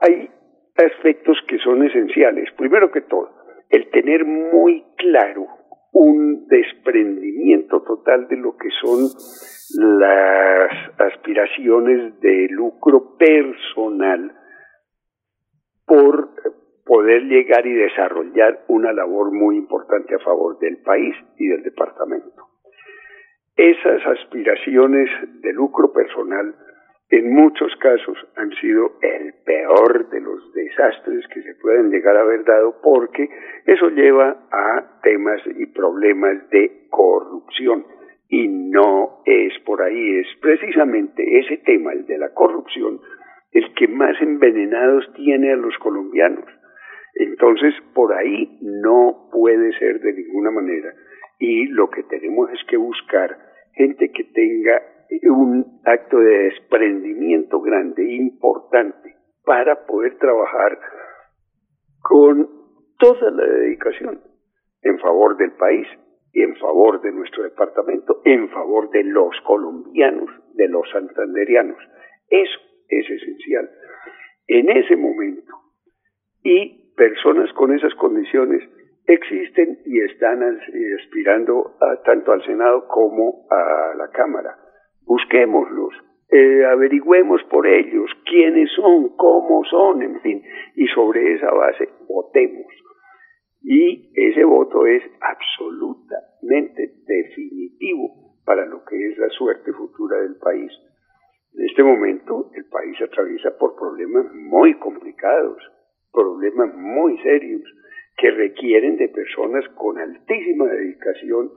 hay 0.01 0.29
aspectos 0.77 1.39
que 1.49 1.59
son 1.59 1.85
esenciales. 1.85 2.51
Primero 2.57 2.91
que 2.91 3.03
todo, 3.03 3.31
el 3.71 3.89
tener 3.91 4.25
muy 4.25 4.85
claro 4.97 5.47
un 5.93 6.47
desprendimiento 6.47 7.83
total 7.83 8.29
de 8.29 8.37
lo 8.37 8.57
que 8.57 8.69
son 8.81 9.09
las 9.99 10.71
aspiraciones 10.99 12.21
de 12.21 12.49
lucro 12.51 13.17
personal 13.17 14.33
por 15.87 16.31
poder 16.85 17.23
llegar 17.23 17.67
y 17.67 17.73
desarrollar 17.73 18.65
una 18.69 18.93
labor 18.93 19.33
muy 19.33 19.57
importante 19.57 20.15
a 20.15 20.19
favor 20.21 20.59
del 20.59 20.79
país 20.83 21.15
y 21.37 21.49
del 21.49 21.63
departamento. 21.63 22.49
Esas 23.57 24.05
aspiraciones 24.07 25.09
de 25.43 25.53
lucro 25.53 25.93
personal 25.93 26.55
en 27.11 27.33
muchos 27.35 27.75
casos 27.77 28.17
han 28.37 28.51
sido 28.61 28.93
el 29.03 29.35
peor 29.45 30.09
de 30.11 30.21
los 30.21 30.53
desastres 30.55 31.27
que 31.29 31.43
se 31.43 31.55
pueden 31.57 31.91
llegar 31.91 32.17
a 32.17 32.23
haber 32.23 32.45
dado 32.45 32.81
porque 32.83 33.29
eso 33.67 33.91
lleva 33.91 34.47
a 34.51 35.01
temas 35.03 35.41
y 35.47 35.67
problemas 35.67 36.49
de 36.51 36.87
corrupción. 36.91 37.85
Y 38.29 38.47
no 38.47 39.23
es 39.27 39.53
por 39.65 39.83
ahí, 39.83 40.19
es 40.21 40.29
precisamente 40.41 41.41
ese 41.41 41.57
tema, 41.59 41.93
el 41.93 42.07
de 42.07 42.19
la 42.19 42.33
corrupción, 42.33 43.01
el 43.53 43.75
que 43.75 43.89
más 43.89 44.21
envenenados 44.21 45.13
tiene 45.15 45.53
a 45.53 45.57
los 45.57 45.77
colombianos 45.79 46.45
entonces, 47.15 47.75
por 47.95 48.13
ahí 48.13 48.59
no 48.63 49.29
puede 49.33 49.73
ser 49.79 50.01
de 50.01 50.13
ninguna 50.13 50.51
manera. 50.51 50.95
Y 51.39 51.67
lo 51.67 51.91
que 51.91 52.03
tenemos 52.05 52.51
es 52.53 52.61
que 52.69 52.77
buscar 52.77 53.37
gente 53.75 54.11
que 54.11 54.25
tenga 54.25 54.83
un 55.29 55.81
acto 55.85 56.19
de 56.19 56.45
desprendimiento 56.45 57.61
grande, 57.61 58.05
importante, 58.15 59.17
para 59.45 59.87
poder 59.87 60.19
trabajar 60.19 60.79
con 62.03 62.49
toda 62.99 63.31
la 63.31 63.45
dedicación 63.45 64.21
en 64.83 64.99
favor 64.99 65.37
del 65.37 65.53
país 65.53 65.87
en 66.33 66.57
favor 66.57 67.01
de 67.01 67.13
nuestro 67.13 67.43
departamento, 67.43 68.21
en 68.25 68.49
favor 68.51 68.91
de 68.91 69.05
los 69.05 69.35
colombianos, 69.45 70.31
de 70.55 70.69
los 70.69 70.89
santanderianos. 70.91 71.79
Eso 72.29 72.61
es 72.89 73.11
esencial. 73.11 73.71
en 74.47 74.69
ese 74.69 74.97
momento. 74.97 75.53
Y 76.43 76.93
personas 76.97 77.53
con 77.53 77.73
esas 77.73 77.95
condiciones 77.95 78.69
existen 79.07 79.79
y 79.87 80.01
están 80.01 80.43
aspirando 80.43 81.77
tanto 82.05 82.33
al 82.33 82.45
Senado 82.45 82.89
como 82.89 83.47
a 83.49 83.95
la 83.97 84.09
Cámara. 84.11 84.57
Busquémoslos, 85.11 85.93
eh, 86.31 86.65
averigüemos 86.67 87.43
por 87.51 87.67
ellos 87.67 88.09
quiénes 88.27 88.71
son, 88.77 89.17
cómo 89.17 89.65
son, 89.65 90.03
en 90.03 90.21
fin, 90.21 90.41
y 90.77 90.87
sobre 90.87 91.35
esa 91.35 91.51
base 91.51 91.89
votemos. 92.09 92.73
Y 93.61 94.13
ese 94.15 94.45
voto 94.45 94.87
es 94.87 95.03
absolutamente 95.21 96.93
definitivo 97.09 98.37
para 98.45 98.65
lo 98.67 98.85
que 98.85 99.09
es 99.09 99.19
la 99.19 99.29
suerte 99.31 99.73
futura 99.73 100.21
del 100.21 100.37
país. 100.37 100.71
En 101.55 101.67
este 101.67 101.83
momento 101.83 102.53
el 102.55 102.67
país 102.67 102.97
atraviesa 103.03 103.59
por 103.59 103.75
problemas 103.75 104.33
muy 104.33 104.75
complicados, 104.75 105.61
problemas 106.13 106.73
muy 106.77 107.19
serios, 107.19 107.65
que 108.17 108.31
requieren 108.31 108.97
de 108.97 109.09
personas 109.09 109.67
con 109.71 109.99
altísima 109.99 110.67
dedicación, 110.67 111.51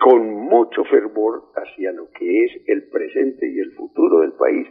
con 0.00 0.30
mucho 0.30 0.82
fervor 0.84 1.52
hacia 1.54 1.92
lo 1.92 2.10
que 2.12 2.44
es 2.44 2.52
el 2.66 2.84
presente 2.84 3.46
y 3.46 3.58
el 3.60 3.72
futuro 3.72 4.20
del 4.20 4.32
país, 4.32 4.66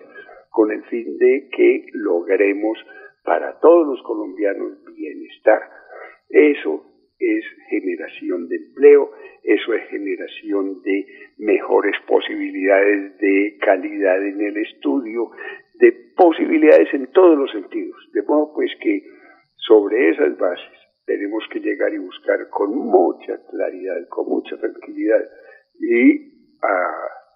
con 0.50 0.72
el 0.72 0.84
fin 0.86 1.20
de 1.20 1.50
que 1.56 1.86
logremos 1.94 2.80
para 3.24 3.60
todos 3.60 3.86
los 3.88 4.02
colombianos 4.02 4.84
bienestar. 4.96 5.62
Eso 6.30 6.84
es 7.20 7.46
generación 7.70 8.50
de 8.50 8.56
empleo, 8.56 9.12
eso 9.44 9.74
es 9.76 9.88
generación 9.90 10.82
de 10.82 11.06
mejores 11.38 11.94
posibilidades 12.08 13.18
de 13.20 13.58
calidad 13.62 14.26
en 14.26 14.42
el 14.42 14.58
estudio, 14.58 15.30
de 15.76 15.92
posibilidades 16.18 16.92
en 16.94 17.06
todos 17.12 17.38
los 17.38 17.52
sentidos. 17.52 17.98
De 18.14 18.24
modo 18.24 18.52
pues 18.56 18.72
que 18.82 19.04
sobre 19.58 20.10
esas 20.10 20.36
bases 20.40 20.79
tenemos 21.10 21.44
que 21.52 21.60
llegar 21.60 21.92
y 21.92 21.98
buscar 21.98 22.48
con 22.50 22.70
mucha 22.70 23.36
claridad, 23.50 24.08
con 24.10 24.30
mucha 24.30 24.56
tranquilidad 24.58 25.28
y 25.80 26.58
a 26.62 26.92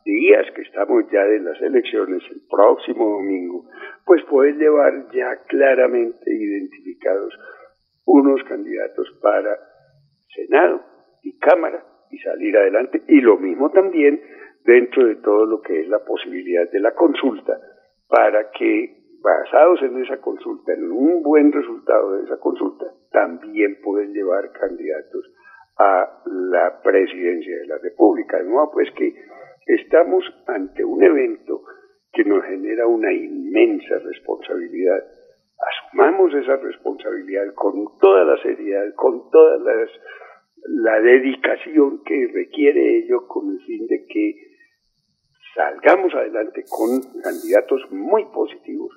días 0.06 0.46
que 0.56 0.62
estamos 0.62 1.06
ya 1.12 1.24
de 1.24 1.39
las 1.39 1.60
elecciones, 1.60 2.22
el 2.30 2.42
próximo 2.48 3.15
domingo, 3.15 3.65
pues 4.06 4.22
poder 4.25 4.58
llevar 4.58 5.08
ya 5.12 5.42
claramente 5.48 6.32
identificados 6.32 7.34
unos 8.06 8.44
candidatos 8.44 9.08
para 9.24 9.58
Senado 10.36 10.84
y 11.24 11.39
Cámara 11.39 11.84
y 12.12 12.20
salir 12.20 12.56
adelante. 12.56 13.01
Y 13.08 13.22
lo 13.22 13.38
mismo 13.38 13.72
también 13.72 14.22
dentro 14.65 15.08
de 15.08 15.15
todo 15.15 15.48
lo 15.48 15.62
que 15.62 15.82
es 15.82 15.88
la 15.88 16.06
posibilidad 16.06 16.70
de 16.70 16.80
la 16.80 16.94
consulta 16.94 17.60
para 18.08 18.51
que 18.51 19.01
basados 19.24 19.82
en 19.82 20.03
esa 20.03 20.22
consulta, 20.22 20.74
en 20.74 20.92
un 20.92 21.24
buen 21.24 21.51
resultado 21.51 22.18
de 22.18 22.25
esa 22.25 22.38
consulta, 22.38 22.86
también 23.13 23.79
pueden 23.82 24.12
llevar 24.12 24.51
candidatos 24.51 25.32
a 25.77 26.24
la 26.25 26.82
presidencia 26.82 27.58
de 27.60 27.67
la 27.67 27.77
República. 27.77 28.38
De 28.38 28.50
modo 28.50 28.72
pues 28.74 28.89
que 28.98 29.13
estamos 29.67 30.25
ante 30.48 30.84
un 30.84 31.01
evento 31.01 31.63
que 32.12 32.25
nos 32.25 32.43
genera 32.43 32.86
una 32.88 33.13
inmensa 33.13 34.00
responsabilidad. 34.00 35.03
Asumamos 35.58 36.34
esa 36.34 36.58
responsabilidad 36.58 37.53
con 37.53 37.98
toda 38.00 38.25
la 38.25 38.41
seriedad, 38.41 38.93
con 38.96 39.29
toda 39.29 39.58
la 40.67 41.00
dedicación 41.00 42.03
que 42.03 42.27
requiere 42.34 42.98
ello 42.98 43.27
con 43.27 43.51
el 43.51 43.60
fin 43.65 43.88
de 43.88 44.05
que 44.08 44.53
salgamos 45.55 46.13
adelante 46.15 46.63
con 46.67 47.00
candidatos 47.22 47.82
muy 47.91 48.25
positivos 48.25 48.91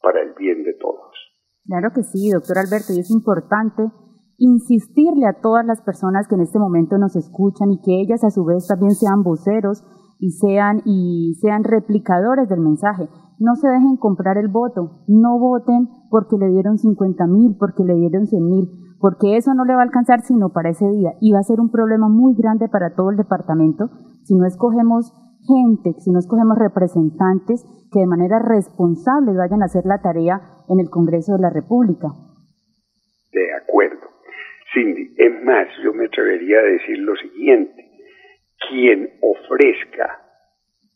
para 0.00 0.22
el 0.22 0.32
bien 0.32 0.62
de 0.62 0.74
todos. 0.74 1.27
Claro 1.64 1.90
que 1.94 2.02
sí, 2.02 2.30
doctor 2.30 2.58
Alberto, 2.58 2.92
y 2.92 3.00
es 3.00 3.10
importante 3.10 3.90
insistirle 4.38 5.26
a 5.26 5.40
todas 5.40 5.66
las 5.66 5.82
personas 5.82 6.28
que 6.28 6.36
en 6.36 6.42
este 6.42 6.58
momento 6.58 6.96
nos 6.96 7.16
escuchan 7.16 7.72
y 7.72 7.80
que 7.80 8.00
ellas 8.00 8.22
a 8.24 8.30
su 8.30 8.44
vez 8.44 8.66
también 8.68 8.92
sean 8.92 9.22
voceros 9.22 9.84
y 10.20 10.30
sean 10.30 10.80
y 10.84 11.34
sean 11.40 11.64
replicadores 11.64 12.48
del 12.48 12.60
mensaje. 12.60 13.08
No 13.38 13.54
se 13.56 13.68
dejen 13.68 13.96
comprar 13.96 14.38
el 14.38 14.48
voto, 14.48 15.04
no 15.06 15.38
voten 15.38 15.88
porque 16.10 16.36
le 16.38 16.48
dieron 16.48 16.78
50 16.78 17.26
mil, 17.26 17.56
porque 17.58 17.84
le 17.84 17.94
dieron 17.94 18.26
100 18.26 18.44
mil, 18.44 18.68
porque 19.00 19.36
eso 19.36 19.54
no 19.54 19.64
le 19.64 19.74
va 19.74 19.80
a 19.80 19.84
alcanzar 19.84 20.22
sino 20.22 20.50
para 20.50 20.70
ese 20.70 20.88
día 20.88 21.12
y 21.20 21.32
va 21.32 21.40
a 21.40 21.44
ser 21.44 21.60
un 21.60 21.70
problema 21.70 22.08
muy 22.08 22.34
grande 22.34 22.68
para 22.68 22.94
todo 22.94 23.10
el 23.10 23.16
departamento 23.16 23.90
si 24.24 24.34
no 24.34 24.46
escogemos 24.46 25.12
gente, 25.48 25.98
si 26.00 26.10
no 26.12 26.18
escogemos 26.18 26.58
representantes 26.58 27.64
que 27.90 28.00
de 28.00 28.06
manera 28.06 28.38
responsable 28.38 29.32
vayan 29.32 29.62
a 29.62 29.66
hacer 29.66 29.84
la 29.86 30.00
tarea 30.00 30.40
en 30.68 30.78
el 30.80 30.90
Congreso 30.90 31.32
de 31.32 31.42
la 31.42 31.50
República. 31.50 32.08
De 33.32 33.54
acuerdo. 33.54 34.06
Cindy, 34.74 35.14
es 35.16 35.42
más, 35.44 35.66
yo 35.82 35.94
me 35.94 36.06
atrevería 36.06 36.58
a 36.58 36.62
decir 36.62 36.98
lo 36.98 37.16
siguiente. 37.16 37.88
Quien 38.68 39.08
ofrezca 39.22 40.20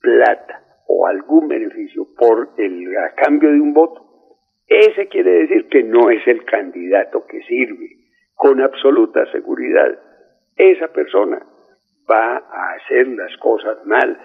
plata 0.01 0.61
o 0.89 1.07
algún 1.07 1.49
beneficio 1.49 2.07
por 2.19 2.51
el 2.59 2.95
a 2.99 3.15
cambio 3.15 3.51
de 3.51 3.61
un 3.61 3.73
voto, 3.73 4.03
ese 4.67 5.09
quiere 5.09 5.31
decir 5.31 5.69
que 5.69 5.83
no 5.83 6.11
es 6.11 6.27
el 6.27 6.45
candidato 6.45 7.25
que 7.27 7.41
sirve. 7.45 7.89
Con 8.35 8.61
absoluta 8.61 9.25
seguridad, 9.33 9.99
esa 10.57 10.89
persona 10.89 11.41
va 12.11 12.37
a 12.37 12.73
hacer 12.75 13.09
las 13.09 13.37
cosas 13.39 13.79
mal, 13.87 14.19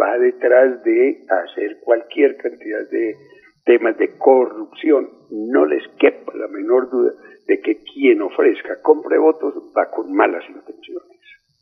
va 0.00 0.18
detrás 0.18 0.82
de 0.84 1.24
hacer 1.28 1.78
cualquier 1.84 2.36
cantidad 2.36 2.88
de 2.90 3.16
temas 3.64 3.96
de 3.98 4.16
corrupción. 4.18 5.08
No 5.30 5.64
les 5.66 5.82
quepa 5.98 6.32
la 6.34 6.48
menor 6.48 6.90
duda 6.90 7.12
de 7.46 7.60
que 7.60 7.82
quien 7.82 8.22
ofrezca 8.22 8.80
compre 8.82 9.18
votos 9.18 9.54
va 9.76 9.90
con 9.90 10.12
malas 10.12 10.44
intenciones. 10.48 11.16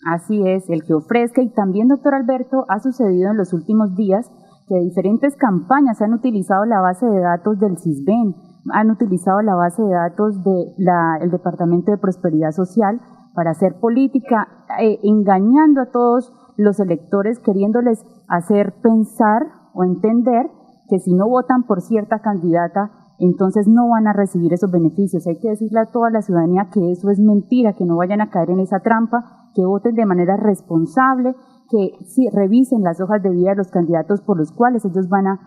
Así 0.06 0.42
es, 0.46 0.68
el 0.68 0.84
que 0.84 0.92
ofrezca 0.92 1.40
y 1.40 1.50
también, 1.52 1.88
doctor 1.88 2.14
Alberto, 2.14 2.66
ha 2.68 2.78
sucedido 2.78 3.30
en 3.30 3.38
los 3.38 3.54
últimos 3.54 3.96
días 3.96 4.30
que 4.68 4.78
diferentes 4.80 5.36
campañas 5.36 6.00
han 6.02 6.12
utilizado 6.12 6.64
la 6.66 6.80
base 6.80 7.06
de 7.06 7.20
datos 7.20 7.58
del 7.58 7.78
CISBEN, 7.78 8.34
han 8.72 8.90
utilizado 8.90 9.40
la 9.42 9.54
base 9.54 9.82
de 9.82 9.92
datos 9.92 10.42
del 10.42 11.30
Departamento 11.30 11.90
de 11.90 11.98
Prosperidad 11.98 12.52
Social 12.52 13.00
para 13.34 13.50
hacer 13.50 13.78
política, 13.80 14.64
eh, 14.80 14.98
engañando 15.02 15.82
a 15.82 15.90
todos 15.90 16.32
los 16.56 16.78
electores, 16.80 17.40
queriéndoles 17.40 18.02
hacer 18.28 18.74
pensar 18.80 19.42
o 19.74 19.84
entender 19.84 20.50
que 20.88 20.98
si 20.98 21.14
no 21.14 21.28
votan 21.28 21.64
por 21.64 21.80
cierta 21.80 22.20
candidata, 22.20 22.90
entonces 23.18 23.66
no 23.68 23.88
van 23.88 24.06
a 24.06 24.12
recibir 24.12 24.52
esos 24.52 24.70
beneficios. 24.70 25.26
Hay 25.26 25.38
que 25.38 25.50
decirle 25.50 25.80
a 25.80 25.90
toda 25.90 26.10
la 26.10 26.22
ciudadanía 26.22 26.68
que 26.72 26.92
eso 26.92 27.10
es 27.10 27.18
mentira, 27.20 27.74
que 27.74 27.84
no 27.84 27.96
vayan 27.96 28.20
a 28.20 28.30
caer 28.30 28.50
en 28.50 28.60
esa 28.60 28.80
trampa, 28.80 29.50
que 29.54 29.64
voten 29.64 29.94
de 29.94 30.06
manera 30.06 30.36
responsable, 30.36 31.34
que 31.70 31.92
sí, 32.06 32.28
revisen 32.32 32.82
las 32.82 33.00
hojas 33.00 33.22
de 33.22 33.30
vida 33.30 33.50
de 33.50 33.56
los 33.56 33.70
candidatos 33.70 34.20
por 34.20 34.38
los 34.38 34.52
cuales 34.52 34.84
ellos 34.84 35.08
van 35.08 35.26
a, 35.26 35.40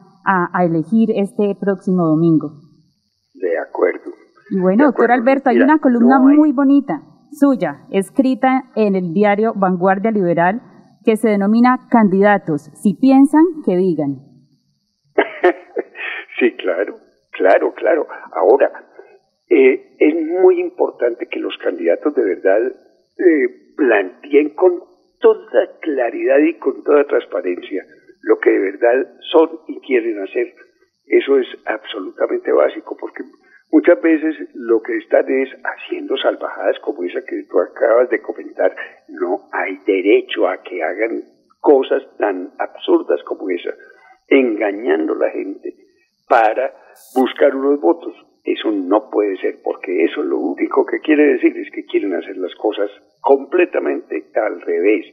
elegir 0.61 1.09
este 1.15 1.55
próximo 1.57 2.05
domingo. 2.05 2.49
De 3.33 3.57
acuerdo. 3.57 4.11
Y 4.51 4.59
bueno, 4.59 4.85
doctor 4.85 5.11
Alberto, 5.11 5.49
hay 5.49 5.61
una 5.61 5.79
columna 5.79 6.19
muy 6.19 6.51
bonita 6.51 7.01
suya, 7.39 7.85
escrita 7.91 8.71
en 8.75 8.95
el 8.95 9.13
diario 9.13 9.53
Vanguardia 9.55 10.11
Liberal, 10.11 10.61
que 11.03 11.15
se 11.15 11.29
denomina 11.29 11.87
Candidatos. 11.89 12.69
Si 12.75 12.95
piensan, 12.95 13.43
que 13.65 13.77
digan. 13.77 14.17
sí, 16.39 16.51
claro, 16.57 16.97
claro, 17.31 17.73
claro. 17.73 18.07
Ahora, 18.33 18.71
eh, 19.49 19.95
es 19.99 20.15
muy 20.41 20.59
importante 20.59 21.27
que 21.27 21.39
los 21.39 21.57
candidatos 21.59 22.13
de 22.15 22.23
verdad 22.23 22.59
eh, 23.17 23.73
planteen 23.77 24.55
con 24.55 24.83
toda 25.19 25.79
claridad 25.81 26.39
y 26.39 26.55
con 26.59 26.83
toda 26.83 27.05
transparencia 27.05 27.85
lo 28.21 28.39
que 28.39 28.49
de 28.51 28.59
verdad 28.59 29.07
son 29.31 29.49
y 29.67 29.79
quieren 29.81 30.21
hacer. 30.21 30.53
Eso 31.05 31.37
es 31.37 31.47
absolutamente 31.65 32.51
básico 32.51 32.97
porque 32.99 33.23
Muchas 33.69 34.01
veces 34.01 34.35
lo 34.53 34.81
que 34.81 34.97
están 34.97 35.29
es 35.29 35.49
haciendo 35.63 36.15
salvajadas 36.17 36.79
como 36.79 37.03
esa 37.03 37.21
que 37.21 37.43
tú 37.49 37.59
acabas 37.59 38.09
de 38.09 38.21
comentar. 38.21 38.73
No 39.09 39.49
hay 39.51 39.77
derecho 39.85 40.47
a 40.47 40.63
que 40.63 40.81
hagan 40.81 41.23
cosas 41.59 42.03
tan 42.17 42.53
absurdas 42.59 43.21
como 43.23 43.49
esa, 43.49 43.71
engañando 44.29 45.13
a 45.13 45.17
la 45.17 45.31
gente 45.31 45.73
para 46.29 46.73
buscar 47.15 47.55
unos 47.55 47.79
votos. 47.81 48.15
Eso 48.43 48.71
no 48.71 49.09
puede 49.09 49.35
ser, 49.37 49.59
porque 49.61 50.05
eso 50.05 50.23
lo 50.23 50.39
único 50.39 50.85
que 50.85 51.01
quiere 51.01 51.33
decir 51.33 51.57
es 51.57 51.69
que 51.69 51.83
quieren 51.85 52.13
hacer 52.13 52.37
las 52.37 52.55
cosas 52.55 52.89
completamente 53.19 54.27
al 54.35 54.61
revés, 54.61 55.05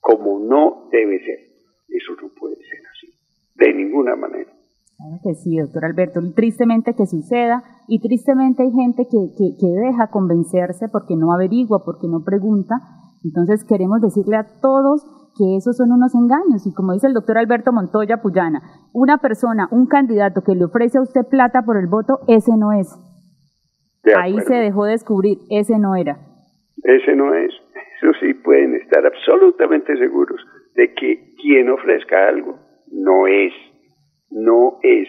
como 0.00 0.38
no 0.38 0.88
debe 0.92 1.18
ser. 1.24 1.40
Eso 1.88 2.12
no 2.22 2.30
puede 2.38 2.54
ser 2.54 2.80
así, 2.92 3.08
de 3.56 3.72
ninguna 3.74 4.14
manera. 4.14 4.55
Claro 4.96 5.20
que 5.22 5.34
sí, 5.34 5.58
doctor 5.58 5.84
Alberto. 5.84 6.20
Tristemente 6.34 6.94
que 6.94 7.06
suceda 7.06 7.62
y 7.86 8.00
tristemente 8.00 8.62
hay 8.62 8.72
gente 8.72 9.04
que, 9.04 9.18
que, 9.36 9.66
deja 9.86 10.10
convencerse 10.10 10.88
porque 10.90 11.16
no 11.16 11.32
averigua, 11.32 11.84
porque 11.84 12.08
no 12.08 12.24
pregunta. 12.24 12.74
Entonces 13.22 13.64
queremos 13.64 14.00
decirle 14.00 14.36
a 14.36 14.46
todos 14.62 15.04
que 15.36 15.56
esos 15.56 15.76
son 15.76 15.92
unos 15.92 16.14
engaños. 16.14 16.66
Y 16.66 16.72
como 16.72 16.94
dice 16.94 17.08
el 17.08 17.14
doctor 17.14 17.36
Alberto 17.36 17.72
Montoya 17.72 18.22
Puyana, 18.22 18.62
una 18.94 19.18
persona, 19.18 19.68
un 19.70 19.86
candidato 19.86 20.40
que 20.40 20.54
le 20.54 20.64
ofrece 20.64 20.98
a 20.98 21.02
usted 21.02 21.28
plata 21.28 21.62
por 21.62 21.76
el 21.76 21.88
voto, 21.88 22.20
ese 22.26 22.56
no 22.56 22.72
es. 22.72 22.88
Ahí 24.16 24.38
se 24.40 24.54
dejó 24.54 24.84
descubrir, 24.84 25.38
ese 25.50 25.78
no 25.78 25.94
era. 25.96 26.16
Ese 26.82 27.14
no 27.16 27.34
es. 27.34 27.52
Eso 28.00 28.12
sí 28.20 28.34
pueden 28.34 28.74
estar 28.76 29.04
absolutamente 29.04 29.96
seguros 29.96 30.40
de 30.74 30.92
que 30.94 31.34
quien 31.42 31.70
ofrezca 31.70 32.28
algo 32.28 32.58
no 32.92 33.26
es, 33.26 33.52
no 34.36 34.78
es. 34.82 35.08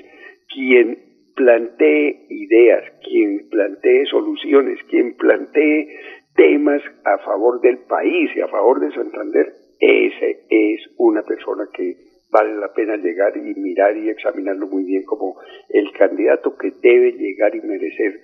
Quien 0.54 0.98
plantee 1.36 2.26
ideas, 2.30 2.84
quien 3.04 3.48
plantee 3.50 4.06
soluciones, 4.06 4.80
quien 4.90 5.16
plantee 5.16 6.00
temas 6.36 6.82
a 7.04 7.18
favor 7.20 7.62
del 7.62 7.80
país 7.80 8.32
y 8.36 8.42
a 8.42 8.48
favor 8.48 8.80
de 8.80 8.92
Santander, 8.92 9.54
ese 9.80 10.46
es 10.50 10.82
una 10.98 11.22
persona 11.24 11.68
que 11.74 11.96
vale 12.32 12.56
la 12.56 12.74
pena 12.74 12.98
llegar 12.98 13.36
y 13.38 13.54
mirar 13.60 13.96
y 13.98 14.10
examinarlo 14.10 14.68
muy 14.68 14.84
bien 14.84 15.04
como 15.04 15.40
el 15.70 15.92
candidato 15.94 16.56
que 16.58 16.72
debe 16.82 17.14
llegar 17.14 17.56
y 17.56 17.62
merecer 17.62 18.20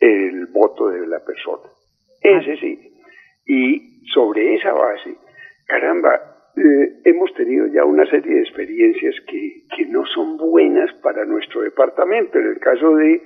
el 0.00 0.46
voto 0.46 0.88
de 0.88 1.06
la 1.06 1.24
persona. 1.24 1.70
Ese 2.22 2.56
sí. 2.56 2.92
Y 3.46 4.04
sobre 4.12 4.54
esa 4.56 4.72
base, 4.72 5.14
caramba, 5.66 6.35
eh, 6.56 7.00
hemos 7.04 7.34
tenido 7.34 7.66
ya 7.66 7.84
una 7.84 8.08
serie 8.08 8.36
de 8.36 8.40
experiencias 8.40 9.14
que, 9.26 9.66
no 9.88 10.04
son 10.06 10.36
buenas 10.36 10.92
para 11.02 11.24
nuestro 11.24 11.60
departamento. 11.62 12.38
En 12.38 12.46
el 12.46 12.58
caso 12.58 12.96
de 12.96 13.22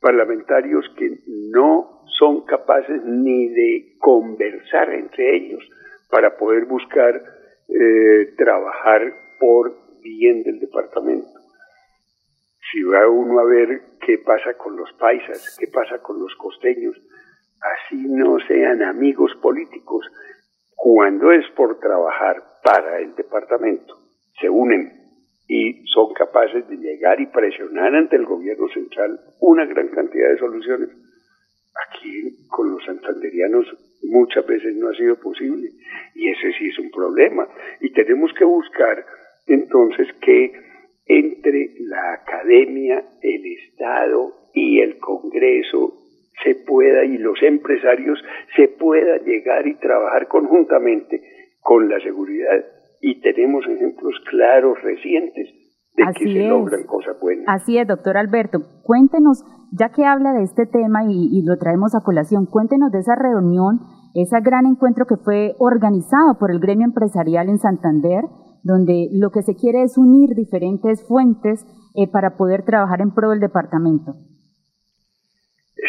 parlamentarios 0.00 0.84
que 0.98 1.18
no 1.26 2.04
son 2.18 2.44
capaces 2.46 3.02
ni 3.04 3.48
de 3.48 3.96
conversar 3.98 4.92
entre 4.92 5.36
ellos 5.36 5.62
para 6.10 6.36
poder 6.36 6.64
buscar 6.64 7.22
eh, 7.68 8.34
trabajar 8.36 9.14
por 9.38 9.76
bien 10.02 10.42
del 10.42 10.58
departamento. 10.58 11.28
Si 12.72 12.82
va 12.82 13.08
uno 13.08 13.38
a 13.38 13.44
ver 13.44 13.82
qué 14.04 14.18
pasa 14.18 14.54
con 14.54 14.76
los 14.76 14.92
paisas, 14.94 15.56
qué 15.58 15.68
pasa 15.68 16.02
con 16.02 16.18
los 16.18 16.34
costeños, 16.36 16.96
así 17.60 17.96
no 18.08 18.38
sean 18.48 18.82
amigos 18.82 19.32
políticos, 19.40 20.06
cuando 20.82 21.30
es 21.32 21.44
por 21.56 21.78
trabajar 21.78 22.42
para 22.64 23.00
el 23.00 23.14
departamento, 23.14 23.98
se 24.40 24.48
unen 24.48 24.90
y 25.46 25.84
son 25.86 26.14
capaces 26.14 26.66
de 26.68 26.76
llegar 26.76 27.20
y 27.20 27.26
presionar 27.26 27.94
ante 27.94 28.16
el 28.16 28.24
gobierno 28.24 28.66
central 28.68 29.20
una 29.40 29.66
gran 29.66 29.88
cantidad 29.88 30.30
de 30.30 30.38
soluciones 30.38 30.88
Aquí 31.88 32.46
con 32.48 32.72
los 32.72 32.84
santanderianos 32.84 33.66
muchas 34.04 34.44
veces 34.46 34.74
no 34.76 34.88
ha 34.88 34.94
sido 34.94 35.20
posible 35.20 35.70
y 36.14 36.28
ese 36.28 36.52
sí 36.58 36.68
es 36.68 36.78
un 36.78 36.90
problema. 36.90 37.46
Y 37.80 37.92
tenemos 37.92 38.32
que 38.34 38.44
buscar 38.44 39.04
entonces 39.46 40.08
que 40.20 40.52
entre 41.06 41.74
la 41.80 42.14
academia, 42.14 43.04
el 43.22 43.46
Estado 43.46 44.34
y 44.54 44.80
el 44.80 44.98
Congreso 44.98 45.99
se 46.42 46.54
pueda 46.66 47.04
y 47.04 47.18
los 47.18 47.40
empresarios 47.42 48.18
se 48.56 48.68
pueda 48.68 49.18
llegar 49.18 49.66
y 49.66 49.74
trabajar 49.78 50.28
conjuntamente 50.28 51.20
con 51.60 51.88
la 51.88 52.00
seguridad 52.00 52.64
y 53.00 53.20
tenemos 53.20 53.64
ejemplos 53.66 54.14
claros 54.28 54.80
recientes 54.82 55.48
de 55.96 56.04
que 56.16 56.32
se 56.32 56.48
logran 56.48 56.84
cosas 56.84 57.18
buenas. 57.20 57.44
Así 57.48 57.78
es, 57.78 57.86
doctor 57.86 58.16
Alberto. 58.16 58.60
Cuéntenos 58.82 59.44
ya 59.72 59.90
que 59.90 60.04
habla 60.04 60.32
de 60.32 60.42
este 60.42 60.66
tema 60.66 61.04
y, 61.08 61.42
lo 61.44 61.56
traemos 61.56 61.94
a 61.94 62.02
colación, 62.04 62.46
cuéntenos 62.46 62.90
de 62.90 62.98
esa 62.98 63.14
reunión, 63.14 63.80
ese 64.14 64.40
gran 64.42 64.66
encuentro 64.66 65.06
que 65.06 65.16
fue 65.16 65.54
organizado 65.58 66.38
por 66.38 66.50
el 66.50 66.58
gremio 66.58 66.86
empresarial 66.86 67.48
en 67.48 67.58
Santander, 67.58 68.24
donde 68.62 69.08
lo 69.12 69.30
que 69.30 69.42
se 69.42 69.54
quiere 69.54 69.82
es 69.82 69.96
unir 69.96 70.34
diferentes 70.34 71.06
fuentes 71.06 71.64
eh, 71.94 72.10
para 72.10 72.36
poder 72.36 72.64
trabajar 72.64 73.00
en 73.00 73.12
pro 73.12 73.30
del 73.30 73.40
departamento. 73.40 74.16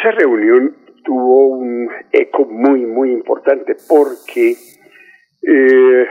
Esa 0.02 0.14
reunión 0.14 0.76
tuvo 1.06 1.58
un 1.58 1.88
eco 2.12 2.46
muy, 2.46 2.88
muy 2.88 3.12
importante 3.12 3.76
porque 3.88 4.56
eh, 5.44 6.08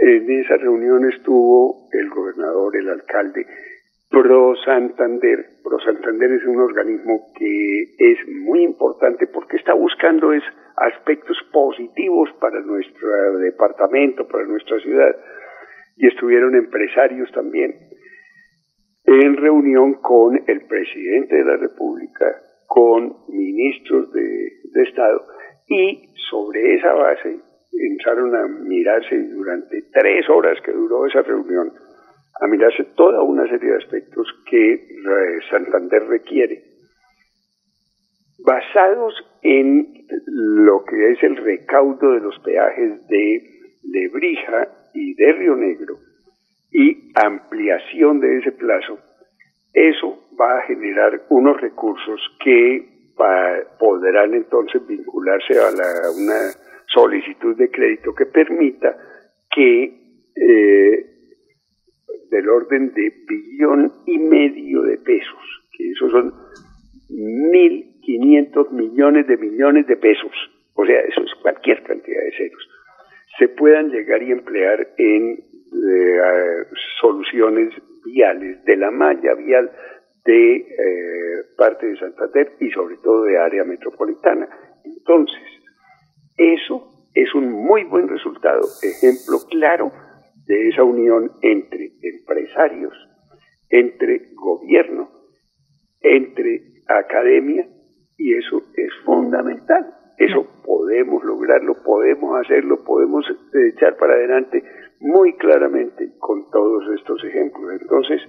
en 0.00 0.40
esa 0.40 0.56
reunión 0.58 1.10
estuvo 1.10 1.88
el 1.90 2.08
gobernador, 2.08 2.76
el 2.76 2.88
alcalde, 2.88 3.44
Pro 4.08 4.54
Santander. 4.64 5.44
Pro 5.64 5.80
Santander 5.80 6.34
es 6.34 6.44
un 6.46 6.60
organismo 6.60 7.32
que 7.36 7.82
es 7.98 8.18
muy 8.28 8.62
importante 8.62 9.26
porque 9.26 9.56
está 9.56 9.74
buscando 9.74 10.32
es 10.32 10.44
aspectos 10.76 11.36
positivos 11.52 12.30
para 12.40 12.60
nuestro 12.60 13.38
departamento, 13.38 14.28
para 14.28 14.44
nuestra 14.44 14.78
ciudad. 14.78 15.16
Y 15.96 16.06
estuvieron 16.06 16.54
empresarios 16.54 17.28
también 17.32 17.74
en 19.04 19.36
reunión 19.36 19.94
con 19.94 20.40
el 20.46 20.60
presidente 20.68 21.34
de 21.34 21.44
la 21.44 21.56
República, 21.56 22.45
con 22.66 23.16
ministros 23.28 24.12
de, 24.12 24.50
de 24.72 24.82
Estado 24.82 25.26
y 25.68 26.10
sobre 26.30 26.74
esa 26.74 26.92
base 26.92 27.40
empezaron 27.72 28.34
a 28.34 28.46
mirarse 28.46 29.18
durante 29.28 29.82
tres 29.92 30.28
horas 30.28 30.58
que 30.64 30.72
duró 30.72 31.06
esa 31.06 31.22
reunión 31.22 31.72
a 32.40 32.46
mirarse 32.46 32.84
toda 32.96 33.22
una 33.22 33.48
serie 33.48 33.70
de 33.70 33.76
aspectos 33.76 34.26
que 34.50 34.74
eh, 34.74 35.38
Santander 35.50 36.06
requiere, 36.06 36.64
basados 38.44 39.14
en 39.42 40.06
lo 40.26 40.84
que 40.84 41.12
es 41.12 41.22
el 41.22 41.36
recaudo 41.36 42.12
de 42.12 42.20
los 42.20 42.38
peajes 42.40 43.06
de 43.08 43.42
Lebrija 43.84 44.68
y 44.92 45.14
de 45.14 45.32
Río 45.32 45.56
Negro 45.56 45.98
y 46.70 47.10
ampliación 47.14 48.20
de 48.20 48.38
ese 48.38 48.52
plazo, 48.52 48.98
eso 49.72 50.25
va 50.40 50.58
a 50.58 50.62
generar 50.62 51.22
unos 51.30 51.60
recursos 51.60 52.20
que 52.42 52.96
podrán 53.78 54.34
entonces 54.34 54.86
vincularse 54.86 55.58
a 55.58 55.70
una 55.70 56.52
solicitud 56.86 57.56
de 57.56 57.70
crédito 57.70 58.14
que 58.14 58.26
permita 58.26 58.96
que 59.50 59.84
eh, 60.36 61.06
del 62.30 62.48
orden 62.48 62.92
de 62.92 63.12
billón 63.26 63.92
y 64.06 64.18
medio 64.18 64.82
de 64.82 64.98
pesos, 64.98 65.66
que 65.72 65.90
esos 65.90 66.10
son 66.10 66.34
1.500 67.08 68.70
millones 68.72 69.26
de 69.26 69.36
millones 69.36 69.86
de 69.86 69.96
pesos, 69.96 70.32
o 70.74 70.84
sea, 70.84 71.00
eso 71.00 71.22
es 71.22 71.34
cualquier 71.40 71.82
cantidad 71.84 72.22
de 72.22 72.32
ceros, 72.36 72.68
se 73.38 73.48
puedan 73.48 73.90
llegar 73.90 74.22
y 74.22 74.32
emplear 74.32 74.88
en 74.98 75.32
eh, 75.32 76.18
soluciones 77.00 77.74
viales, 78.04 78.64
de 78.64 78.76
la 78.76 78.90
malla 78.90 79.34
vial 79.34 79.70
de 80.26 80.56
eh, 80.56 81.44
parte 81.56 81.86
de 81.86 81.98
Santander 81.98 82.52
y 82.60 82.70
sobre 82.70 82.96
todo 82.98 83.24
de 83.24 83.38
área 83.38 83.64
metropolitana. 83.64 84.48
Entonces, 84.84 85.42
eso 86.36 87.08
es 87.14 87.34
un 87.34 87.50
muy 87.50 87.84
buen 87.84 88.08
resultado, 88.08 88.60
ejemplo 88.82 89.38
claro 89.48 89.92
de 90.46 90.68
esa 90.68 90.84
unión 90.84 91.32
entre 91.42 91.92
empresarios, 92.02 92.92
entre 93.70 94.30
gobierno, 94.34 95.10
entre 96.00 96.82
academia, 96.86 97.66
y 98.18 98.34
eso 98.34 98.62
es 98.76 98.90
fundamental. 99.04 99.94
Eso 100.18 100.46
podemos 100.64 101.22
lograrlo, 101.24 101.74
podemos 101.82 102.40
hacerlo, 102.40 102.84
podemos 102.84 103.24
echar 103.72 103.96
para 103.96 104.14
adelante 104.14 104.62
muy 105.00 105.36
claramente 105.36 106.12
con 106.18 106.50
todos 106.50 106.84
estos 106.98 107.22
ejemplos. 107.24 107.80
Entonces, 107.80 108.20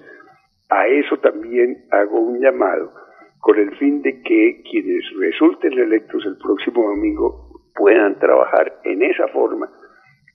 a 0.70 0.88
eso 0.88 1.18
también 1.18 1.86
hago 1.92 2.20
un 2.20 2.40
llamado 2.40 2.92
con 3.40 3.58
el 3.58 3.76
fin 3.78 4.02
de 4.02 4.22
que 4.22 4.62
quienes 4.70 5.04
resulten 5.20 5.74
electos 5.74 6.24
el 6.26 6.38
próximo 6.38 6.84
domingo 6.90 7.48
puedan 7.76 8.18
trabajar 8.20 8.80
en 8.84 9.04
esa 9.04 9.28
forma 9.30 9.70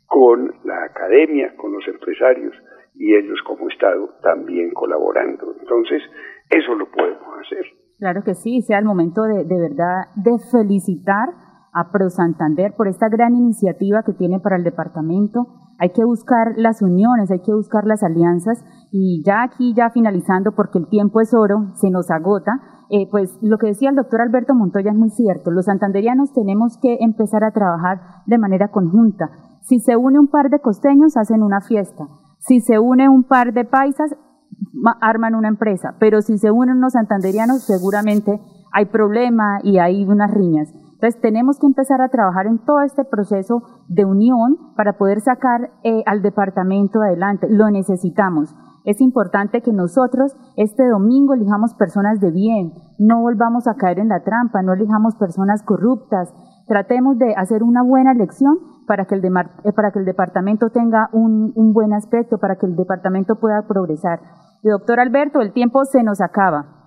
con 0.06 0.54
la 0.64 0.84
academia, 0.84 1.54
con 1.56 1.72
los 1.72 1.86
empresarios 1.88 2.54
y 2.94 3.14
ellos 3.14 3.38
como 3.46 3.68
Estado 3.68 4.10
también 4.22 4.70
colaborando. 4.72 5.54
Entonces, 5.60 6.02
eso 6.50 6.74
lo 6.74 6.90
podemos 6.90 7.26
hacer. 7.40 7.64
Claro 7.98 8.22
que 8.24 8.34
sí, 8.34 8.62
sea 8.62 8.78
el 8.78 8.84
momento 8.84 9.22
de, 9.22 9.44
de 9.44 9.60
verdad 9.60 10.12
de 10.16 10.38
felicitar 10.50 11.28
a 11.72 11.90
Pro 11.90 12.10
Santander 12.10 12.72
por 12.76 12.88
esta 12.88 13.08
gran 13.08 13.34
iniciativa 13.34 14.02
que 14.04 14.12
tiene 14.12 14.40
para 14.40 14.56
el 14.56 14.64
departamento. 14.64 15.46
Hay 15.82 15.90
que 15.90 16.04
buscar 16.04 16.54
las 16.56 16.80
uniones, 16.80 17.30
hay 17.32 17.40
que 17.40 17.52
buscar 17.52 17.84
las 17.84 18.04
alianzas 18.04 18.64
y 18.92 19.22
ya 19.26 19.42
aquí, 19.42 19.74
ya 19.74 19.90
finalizando, 19.90 20.52
porque 20.52 20.78
el 20.78 20.88
tiempo 20.88 21.20
es 21.20 21.34
oro, 21.34 21.72
se 21.74 21.90
nos 21.90 22.08
agota, 22.10 22.52
eh, 22.88 23.08
pues 23.10 23.36
lo 23.42 23.58
que 23.58 23.66
decía 23.66 23.90
el 23.90 23.96
doctor 23.96 24.20
Alberto 24.20 24.54
Montoya 24.54 24.92
es 24.92 24.96
muy 24.96 25.10
cierto. 25.10 25.50
Los 25.50 25.64
santanderianos 25.64 26.32
tenemos 26.32 26.78
que 26.80 26.98
empezar 27.00 27.42
a 27.42 27.50
trabajar 27.50 28.00
de 28.26 28.38
manera 28.38 28.68
conjunta 28.68 29.30
si 29.62 29.78
se 29.78 29.96
une 29.96 30.18
un 30.18 30.28
par 30.28 30.50
de 30.50 30.60
costeños, 30.60 31.16
hacen 31.16 31.42
una 31.42 31.60
fiesta. 31.60 32.08
Si 32.38 32.60
se 32.60 32.78
une 32.78 33.08
un 33.08 33.22
par 33.22 33.52
de 33.52 33.64
paisas, 33.64 34.14
arman 35.00 35.34
una 35.34 35.48
empresa. 35.48 35.94
Pero 36.00 36.20
si 36.20 36.38
se 36.38 36.50
unen 36.50 36.78
unos 36.78 36.94
santanderianos, 36.94 37.62
seguramente 37.62 38.40
hay 38.72 38.86
problema 38.86 39.60
y 39.62 39.78
hay 39.78 40.04
unas 40.04 40.30
riñas. 40.32 40.72
Entonces 41.02 41.20
tenemos 41.20 41.58
que 41.58 41.66
empezar 41.66 42.00
a 42.00 42.10
trabajar 42.10 42.46
en 42.46 42.58
todo 42.64 42.80
este 42.82 43.04
proceso 43.04 43.62
de 43.88 44.04
unión 44.04 44.72
para 44.76 44.92
poder 44.92 45.20
sacar 45.20 45.72
eh, 45.82 46.04
al 46.06 46.22
departamento 46.22 47.02
adelante. 47.02 47.48
Lo 47.50 47.68
necesitamos. 47.72 48.54
Es 48.84 49.00
importante 49.00 49.62
que 49.62 49.72
nosotros 49.72 50.36
este 50.56 50.86
domingo 50.88 51.34
elijamos 51.34 51.74
personas 51.74 52.20
de 52.20 52.30
bien, 52.30 52.72
no 53.00 53.20
volvamos 53.20 53.66
a 53.66 53.74
caer 53.74 53.98
en 53.98 54.10
la 54.10 54.22
trampa, 54.22 54.62
no 54.62 54.74
elijamos 54.74 55.16
personas 55.16 55.64
corruptas. 55.64 56.32
Tratemos 56.68 57.18
de 57.18 57.34
hacer 57.36 57.64
una 57.64 57.82
buena 57.82 58.12
elección 58.12 58.54
para 58.86 59.04
que 59.06 59.16
el, 59.16 59.24
eh, 59.24 59.72
para 59.74 59.90
que 59.90 59.98
el 59.98 60.04
departamento 60.04 60.70
tenga 60.70 61.08
un, 61.12 61.52
un 61.56 61.72
buen 61.72 61.94
aspecto, 61.94 62.38
para 62.38 62.54
que 62.54 62.66
el 62.66 62.76
departamento 62.76 63.40
pueda 63.40 63.66
progresar. 63.66 64.20
Y 64.62 64.68
doctor 64.68 65.00
Alberto, 65.00 65.40
el 65.40 65.52
tiempo 65.52 65.84
se 65.84 66.04
nos 66.04 66.20
acaba. 66.20 66.81